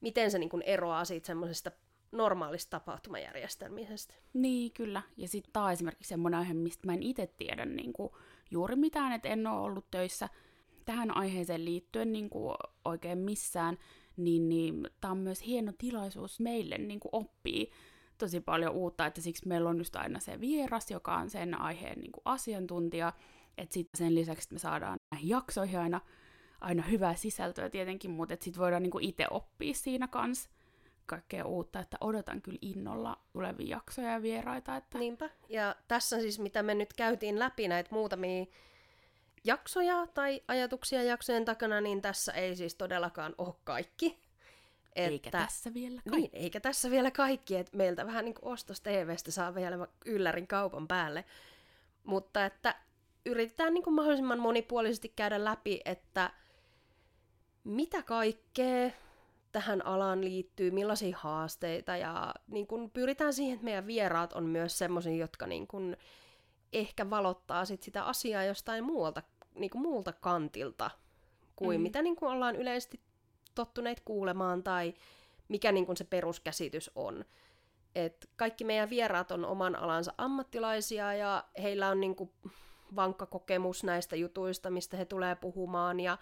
[0.01, 1.71] miten se niin kuin eroaa siitä semmoisesta
[2.11, 4.13] normaalista tapahtumajärjestelmisestä.
[4.33, 5.01] Niin, kyllä.
[5.17, 8.09] Ja sitten taas esimerkiksi semmoinen aihe, mistä mä en itse tiedä niin kuin
[8.51, 10.29] juuri mitään, että en ole ollut töissä
[10.85, 12.55] tähän aiheeseen liittyen niin kuin
[12.85, 13.77] oikein missään,
[14.17, 17.71] niin, niin tämä on myös hieno tilaisuus meille niin kuin oppii
[18.17, 21.99] tosi paljon uutta, että siksi meillä on just aina se vieras, joka on sen aiheen
[21.99, 23.13] niin kuin asiantuntija,
[23.57, 26.01] että sitten sen lisäksi että me saadaan näihin jaksoihin aina
[26.61, 30.49] aina hyvää sisältöä tietenkin, mutta sitten voidaan niinku itse oppia siinä kanssa
[31.05, 34.75] kaikkea uutta, että odotan kyllä innolla tulevia jaksoja ja vieraita.
[34.75, 34.97] Että...
[34.97, 35.29] Niinpä.
[35.49, 38.45] Ja tässä siis, mitä me nyt käytiin läpi näitä muutamia
[39.43, 44.19] jaksoja tai ajatuksia jaksojen takana, niin tässä ei siis todellakaan ole kaikki.
[44.95, 46.29] Että, eikä tässä vielä niin, kaikki.
[46.37, 50.47] Niin, eikä tässä vielä kaikki, että meiltä vähän niin kuin ostos TVstä saa vielä yllärin
[50.47, 51.25] kaupan päälle.
[52.03, 52.75] Mutta että
[53.25, 56.31] yritetään niin kuin mahdollisimman monipuolisesti käydä läpi, että
[57.67, 58.91] mitä kaikkea
[59.51, 64.77] tähän alaan liittyy, millaisia haasteita ja niin kun pyritään siihen, että meidän vieraat on myös
[64.77, 65.97] semmoisia, jotka niin kun
[66.73, 69.23] ehkä valottaa sit sitä asiaa jostain muualta,
[69.55, 70.91] niin kuin muulta kantilta
[71.55, 71.83] kuin mm.
[71.83, 72.99] mitä niin kun ollaan yleisesti
[73.55, 74.93] tottuneet kuulemaan tai
[75.47, 77.25] mikä niin kun se peruskäsitys on.
[77.95, 82.31] Et kaikki meidän vieraat on oman alansa ammattilaisia ja heillä on niin kun
[82.95, 86.17] vankka kokemus näistä jutuista, mistä he tulee puhumaan ja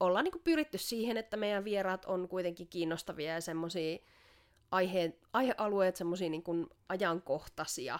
[0.00, 3.98] ollaan niin pyritty siihen, että meidän vieraat on kuitenkin kiinnostavia ja semmoisia
[4.70, 6.44] aihe, aihealueet semmoisia niin
[6.88, 7.98] ajankohtaisia.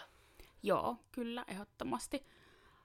[0.63, 2.25] Joo, kyllä, ehdottomasti.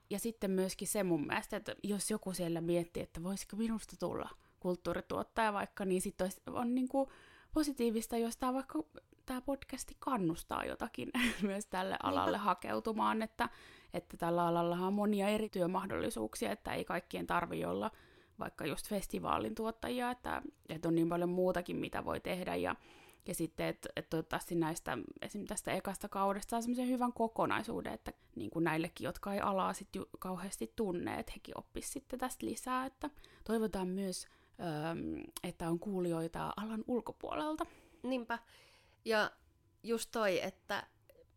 [0.09, 4.29] Ja sitten myöskin se mun mielestä, että jos joku siellä miettii, että voisiko minusta tulla
[4.59, 7.09] kulttuurituottaja vaikka, niin sitten on niin kuin
[7.53, 8.83] positiivista, jos tämä vaikka
[9.25, 12.45] tämä podcasti kannustaa jotakin myös tälle alalle Niinpä.
[12.45, 13.49] hakeutumaan, että,
[13.93, 17.91] että tällä alalla on monia eri työmahdollisuuksia, että ei kaikkien tarvi olla
[18.41, 22.75] vaikka just festivaalin tuottajia, että, että on niin paljon muutakin, mitä voi tehdä, ja,
[23.27, 25.45] ja sitten, että et toivottavasti näistä, esim.
[25.45, 29.95] tästä ekasta kaudesta saa semmoisen hyvän kokonaisuuden, että niin kuin näillekin, jotka ei alaa sit
[29.95, 33.09] ju, kauheasti tunne, että hekin oppisivat sitten tästä lisää, että
[33.43, 34.27] toivotaan myös,
[35.43, 37.65] että on kuulijoita alan ulkopuolelta.
[38.03, 38.39] Niinpä.
[39.05, 39.31] Ja
[39.83, 40.83] just toi, että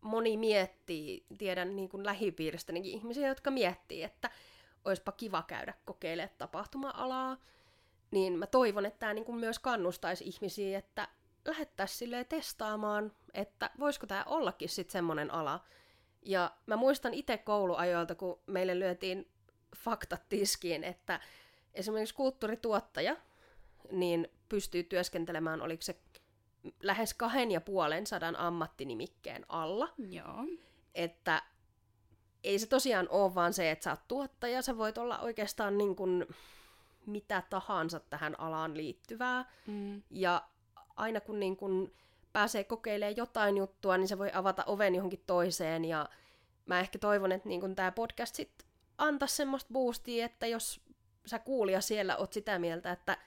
[0.01, 4.31] moni miettii, tiedän niin kuin lähipiiristänikin ihmisiä, jotka miettii, että
[4.85, 7.37] olisipa kiva käydä kokeilemaan tapahtuma-alaa,
[8.11, 11.07] niin mä toivon, että tämä niin kuin myös kannustaisi ihmisiä, että
[11.45, 15.63] lähettäisiin testaamaan, että voisiko tämä ollakin sitten semmoinen ala.
[16.21, 19.31] Ja mä muistan itse kouluajoilta, kun meille lyötiin
[19.77, 21.19] faktat tiskiin, että
[21.73, 23.15] esimerkiksi kulttuurituottaja
[23.91, 25.99] niin pystyy työskentelemään, oliko se
[26.83, 29.89] lähes kahden ja puolen sadan ammattinimikkeen alla.
[30.09, 30.45] Joo.
[30.95, 31.43] Että
[32.45, 35.95] ei se tosiaan ole vaan se, että sä oot tuottaja, sä voit olla oikeastaan niin
[35.95, 36.25] kuin
[37.05, 39.51] mitä tahansa tähän alaan liittyvää.
[39.67, 40.01] Mm.
[40.09, 40.47] Ja
[40.95, 41.93] aina kun niin kuin
[42.33, 45.85] pääsee kokeilemaan jotain juttua, niin se voi avata oven johonkin toiseen.
[45.85, 46.09] Ja
[46.65, 48.65] mä ehkä toivon, että niin tämä podcast sit
[48.97, 50.81] antaa semmoista boostia, että jos
[51.25, 53.17] sä kuulija siellä oot sitä mieltä, että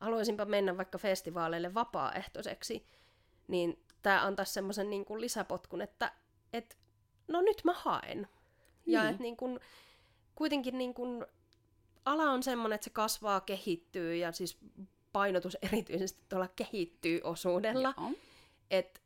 [0.00, 2.86] haluaisinpa mennä vaikka festivaaleille vapaaehtoiseksi,
[3.48, 6.12] niin tämä antaisi semmoisen niin kuin lisäpotkun, että
[6.52, 6.78] et,
[7.28, 8.28] no nyt mä haen.
[8.86, 9.10] Ja niin.
[9.10, 9.60] että niin kuin,
[10.34, 11.26] kuitenkin niin kuin,
[12.04, 14.58] ala on semmoinen, että se kasvaa, kehittyy ja siis
[15.12, 17.94] painotus erityisesti tuolla kehittyy osuudella.
[18.70, 19.00] Että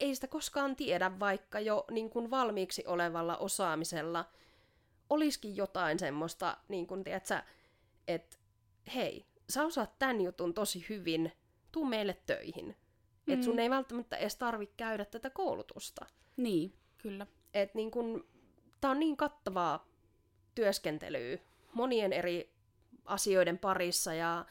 [0.00, 4.24] ei sitä koskaan tiedä, vaikka jo niin kuin valmiiksi olevalla osaamisella
[5.10, 7.42] olisikin jotain semmoista, niin kuin, tiedätkö,
[8.08, 8.36] että
[8.94, 11.32] hei, sä osaat tämän jutun tosi hyvin,
[11.72, 12.76] tuu meille töihin.
[13.26, 13.34] Mm.
[13.34, 16.06] Että sun ei välttämättä edes tarvitse käydä tätä koulutusta.
[16.36, 17.26] Niin, kyllä.
[17.54, 18.26] Et niin kun,
[18.80, 19.86] tää on niin kattavaa
[20.54, 21.38] työskentelyä
[21.72, 22.52] monien eri
[23.04, 24.46] asioiden parissa ja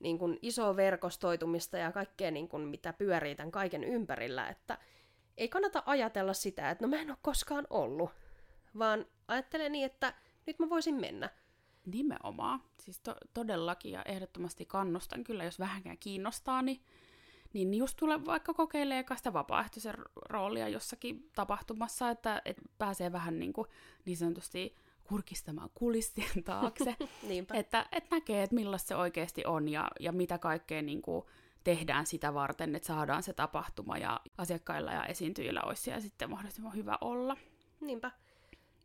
[0.00, 4.78] niin kun iso verkostoitumista ja kaikkea niin kun, mitä pyörii tämän kaiken ympärillä, että
[5.36, 8.10] ei kannata ajatella sitä, että no mä en ole koskaan ollut,
[8.78, 10.14] vaan ajattele niin, että
[10.46, 11.30] nyt mä voisin mennä.
[11.86, 12.62] Nimenomaan.
[12.78, 16.80] Siis to- todellakin ja ehdottomasti kannustan kyllä, jos vähänkään kiinnostaa, niin,
[17.54, 23.52] niin just tule vaikka kokeilemaan sitä vapaaehtoisen roolia jossakin tapahtumassa, että et pääsee vähän niin,
[23.52, 23.68] kuin,
[24.04, 26.96] niin sanotusti kurkistamaan kulissien taakse.
[27.54, 31.26] että et näkee, että millaista se oikeasti on ja, ja mitä kaikkea niin kuin,
[31.64, 36.74] tehdään sitä varten, että saadaan se tapahtuma ja asiakkailla ja esiintyjillä olisi siellä sitten mahdollisimman
[36.74, 37.36] hyvä olla.
[37.80, 38.10] Niinpä.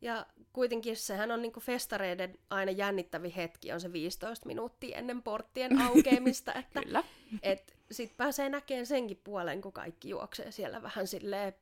[0.02, 5.82] Ja kuitenkin sehän on niinku festareiden aina jännittävi hetki, on se 15 minuuttia ennen porttien
[5.82, 7.04] aukeamista, että Kyllä.
[7.42, 11.56] et sit pääsee näkemään senkin puolen, kun kaikki juoksee siellä vähän silleen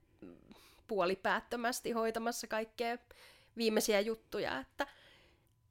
[0.87, 2.97] puolipäättömästi hoitamassa kaikkea
[3.57, 4.87] viimeisiä juttuja, että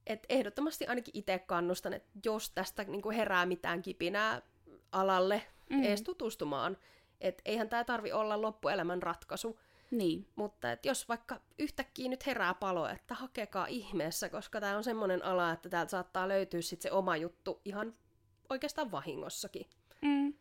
[0.07, 4.41] et ehdottomasti ainakin itse kannustan, että jos tästä niinku herää mitään kipinää
[4.91, 5.83] alalle mm.
[5.83, 6.77] edes tutustumaan,
[7.21, 9.59] että eihän tämä tarvi olla loppuelämän ratkaisu,
[9.91, 10.27] niin.
[10.35, 15.25] Mutta et jos vaikka yhtäkkiä nyt herää palo, että hakekaa ihmeessä, koska tämä on semmoinen
[15.25, 17.93] ala, että täältä saattaa löytyä sit se oma juttu ihan
[18.49, 19.65] oikeastaan vahingossakin.
[20.01, 20.33] Mm,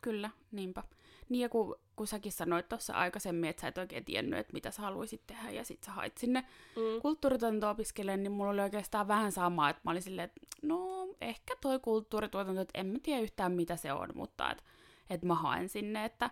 [0.00, 0.82] kyllä, niinpä.
[1.28, 4.70] Niin ja kun, kun säkin sanoit tuossa aikaisemmin, että sä et oikein tiennyt, että mitä
[4.70, 6.40] sä haluaisit tehdä, ja sit sä hait sinne
[6.76, 7.00] mm.
[7.02, 11.56] kulttuurituotanto opiskelemaan, niin mulla oli oikeastaan vähän sama, että mä olin silleen, että no ehkä
[11.60, 14.64] toi kulttuurituotanto, että en mä tiedä yhtään mitä se on, mutta että
[15.10, 16.30] et mä haen sinne, että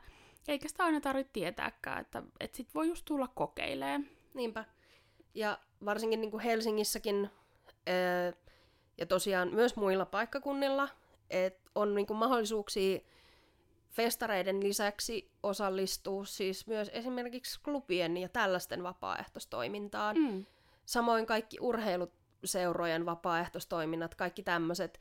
[0.48, 4.06] eikä sitä aina tarvitse tietääkään, että, että sit voi just tulla kokeilemaan.
[4.34, 4.64] Niinpä.
[5.34, 7.30] Ja varsinkin niin kuin Helsingissäkin
[7.86, 8.32] ää,
[8.98, 10.88] ja tosiaan myös muilla paikkakunnilla,
[11.30, 13.00] että on niin kuin mahdollisuuksia
[13.96, 20.16] festareiden lisäksi osallistua siis myös esimerkiksi klubien ja tällaisten vapaaehtoistoimintaan.
[20.16, 20.46] Mm.
[20.86, 25.00] Samoin kaikki urheiluseurojen vapaaehtoistoiminnat, kaikki tämmöiset,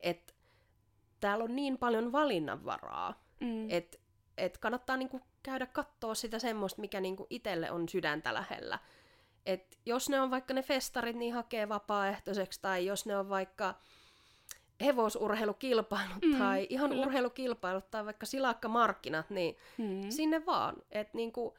[0.00, 0.32] että
[1.20, 3.70] täällä on niin paljon valinnanvaraa, mm.
[3.70, 3.98] että
[4.38, 8.78] et kannattaa niinku käydä katsoa sitä semmoista, mikä niinku itselle on sydäntä lähellä.
[9.46, 13.74] Et jos ne on vaikka ne festarit, niin hakee vapaaehtoiseksi, tai jos ne on vaikka
[14.84, 17.06] hevosurheilukilpailut mm, tai ihan kyllä.
[17.06, 20.10] urheilukilpailut tai vaikka silakkamarkkinat, niin mm.
[20.10, 20.76] sinne vaan.
[20.90, 21.56] Et niinku,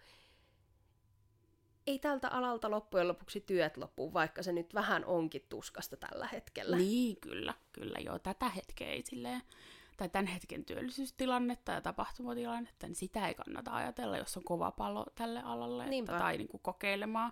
[1.88, 6.78] ei tältä alalta loppujen lopuksi työt loppu, vaikka se nyt vähän onkin tuskasta tällä hetkellä.
[6.78, 8.20] Niin, kyllä, kyllä joo.
[8.20, 9.42] Tätä hetkeä ei silleen
[9.98, 15.06] tai tämän hetken työllisyystilannetta ja tapahtumatilannetta, niin sitä ei kannata ajatella, jos on kova palo
[15.16, 17.32] tälle alalle, että, tai niin kuin kokeilemaan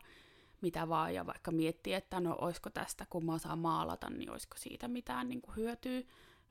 [0.62, 4.58] mitä vaan, ja vaikka miettiä, että no olisiko tästä, kun mä osaan maalata, niin olisiko
[4.58, 6.02] siitä mitään niin kuin hyötyä,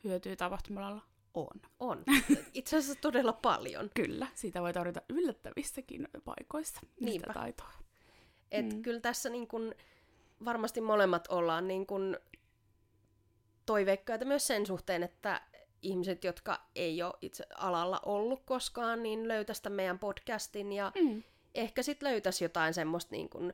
[0.05, 1.03] hyötyä tapahtumalla
[1.35, 1.61] on.
[1.81, 2.05] On.
[2.55, 3.91] Itse asiassa todella paljon.
[3.95, 7.27] Kyllä, siitä voi tarvita yllättävissäkin paikoissa Niinpä.
[7.27, 7.73] sitä taitoa.
[8.51, 8.83] Et mm.
[8.83, 9.75] Kyllä tässä niin kun,
[10.45, 12.17] varmasti molemmat ollaan niin kun,
[13.67, 15.43] toiveikkaita myös sen suhteen, että
[15.83, 21.23] ihmiset, jotka ei ole itse alalla ollut koskaan, niin löytäisi meidän podcastin ja mm.
[21.55, 23.53] ehkä sitten löytäisi jotain semmoista niin kun,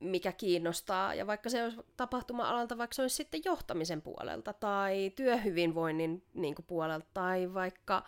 [0.00, 6.24] mikä kiinnostaa, ja vaikka se olisi tapahtuma-alalta, vaikka se olisi sitten johtamisen puolelta, tai työhyvinvoinnin
[6.34, 8.02] niin kuin, puolelta, tai vaikka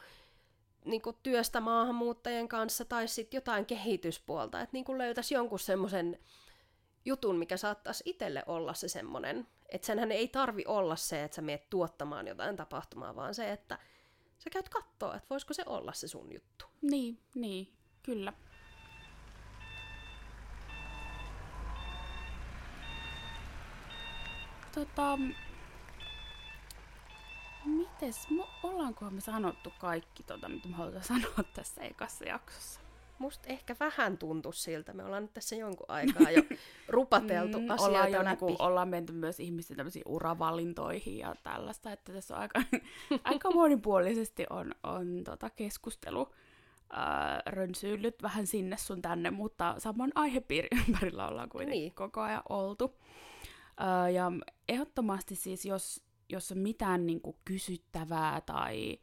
[0.84, 6.18] niin kuin, työstä maahanmuuttajien kanssa, tai sitten jotain kehityspuolta, että niin kuin, löytäisi jonkun semmoisen
[7.04, 11.42] jutun, mikä saattaisi itselle olla se semmoinen, että senhän ei tarvi olla se, että sä
[11.42, 13.78] meet tuottamaan jotain tapahtumaa, vaan se, että
[14.38, 16.64] sä käyt katsoa, että voisiko se olla se sun juttu.
[16.82, 17.72] Niin, niin,
[18.02, 18.32] kyllä.
[24.74, 25.18] Tota,
[27.64, 28.28] mites,
[28.62, 32.80] ollaanko me sanottu kaikki, tota, mitä me halutaan sanoa tässä ekassa jaksossa?
[33.18, 34.92] Musta ehkä vähän tuntuu siltä.
[34.92, 36.42] Me ollaan nyt tässä jonkun aikaa jo
[36.88, 38.44] rupateltu mm, asioita ollaan jo, läpi.
[38.44, 42.62] Niin ollaan menty myös ihmisten tämmöisiin uravalintoihin ja tällaista, että tässä on aika,
[43.24, 46.34] aika monipuolisesti on, on tota keskustelu
[46.94, 46.98] äh,
[47.46, 51.94] rönsyillyt vähän sinne sun tänne, mutta saman aihepiirin ympärillä ollaan kuitenkin niin.
[51.94, 52.94] koko ajan oltu.
[53.82, 54.32] Öö, ja
[54.68, 58.98] ehdottomasti siis, jos, jos on mitään niin kuin, kysyttävää tai,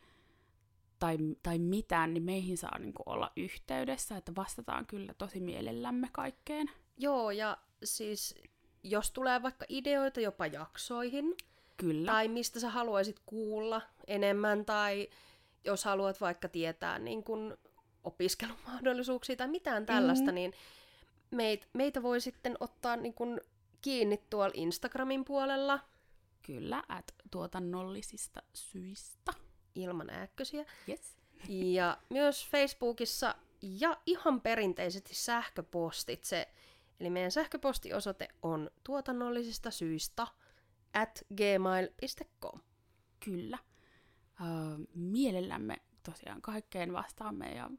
[0.99, 6.09] tai, tai mitään, niin meihin saa niin kuin, olla yhteydessä, että vastataan kyllä tosi mielellämme
[6.11, 6.71] kaikkeen.
[6.97, 8.35] Joo, ja siis
[8.83, 11.35] jos tulee vaikka ideoita jopa jaksoihin,
[11.77, 12.11] Kyllä.
[12.11, 15.07] tai mistä sä haluaisit kuulla enemmän, tai
[15.65, 17.57] jos haluat vaikka tietää niin kun
[18.03, 20.35] opiskelumahdollisuuksia tai mitään tällaista, mm-hmm.
[20.35, 20.53] niin
[21.31, 23.41] meit, meitä voi sitten ottaa niin kun
[23.81, 25.79] kiinni tuolla Instagramin puolella.
[26.41, 29.33] Kyllä, at tuotannollisista syistä.
[29.75, 30.65] Ilman ääkkösiä.
[30.89, 31.17] Yes.
[31.49, 36.47] ja myös Facebookissa ja ihan perinteisesti sähköpostitse.
[36.99, 40.27] Eli meidän sähköpostiosoite on tuotannollisista syistä
[40.93, 42.59] at gmail.com.
[43.19, 43.57] Kyllä.
[44.41, 47.69] Uh, mielellämme tosiaan kaikkeen vastaamme ja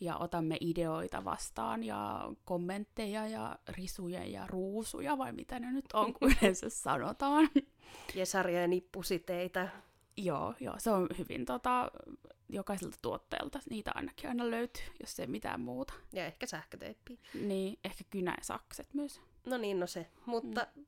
[0.00, 6.14] ja otamme ideoita vastaan ja kommentteja ja risuja ja ruusuja, vai mitä ne nyt on,
[6.14, 7.48] kun yleensä sanotaan.
[8.14, 8.24] Ja
[8.68, 9.68] nippusiteitä.
[10.16, 11.90] Joo, joo, se on hyvin tota,
[12.48, 13.60] jokaiselta tuotteelta.
[13.70, 15.92] Niitä ainakin aina löytyy, jos ei mitään muuta.
[16.12, 17.20] Ja ehkä sähköteippi.
[17.34, 19.20] Niin, ehkä kynä ja sakset myös.
[19.46, 20.06] No niin, no se.
[20.26, 20.86] Mutta mm.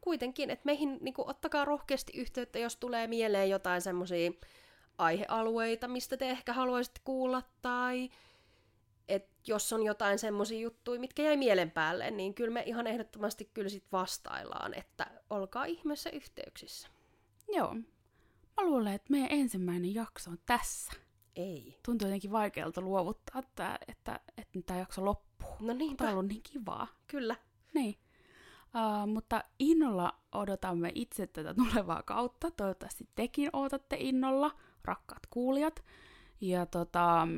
[0.00, 4.32] kuitenkin, että meihin niin kuin, ottakaa rohkeasti yhteyttä, jos tulee mieleen jotain semmoisia
[4.98, 8.10] aihealueita, mistä te ehkä haluaisitte kuulla, tai
[9.08, 13.50] että jos on jotain semmoisia juttuja, mitkä jäi mielen päälle, niin kyllä me ihan ehdottomasti
[13.54, 16.88] kyllä sit vastaillaan, että olkaa ihmeessä yhteyksissä.
[17.48, 17.74] Joo.
[18.56, 20.92] Mä luulen, että meidän ensimmäinen jakso on tässä.
[21.36, 21.78] Ei.
[21.84, 25.56] Tuntuu jotenkin vaikealta luovuttaa, että, että, että tämä jakso loppuu.
[25.60, 25.96] No niin.
[25.96, 26.88] Tämä on ollut niin kivaa.
[27.06, 27.36] Kyllä.
[27.74, 27.98] Niin.
[28.74, 32.50] Uh, mutta innolla odotamme itse tätä tulevaa kautta.
[32.50, 34.50] Toivottavasti tekin odotatte innolla,
[34.84, 35.84] rakkaat kuulijat.
[36.40, 37.28] Ja tota,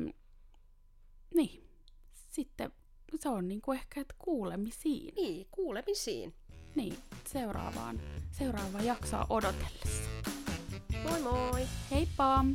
[1.33, 1.69] niin.
[2.29, 2.71] Sitten
[3.19, 5.15] se on niinku ehkä, että kuulemisiin.
[5.15, 6.33] Niin, kuulemisiin.
[6.75, 6.97] Niin,
[7.27, 7.99] seuraavaan,
[8.31, 10.09] seuraavaan jaksoa odotellessa.
[11.03, 11.67] Moi moi!
[11.91, 12.45] Heippa!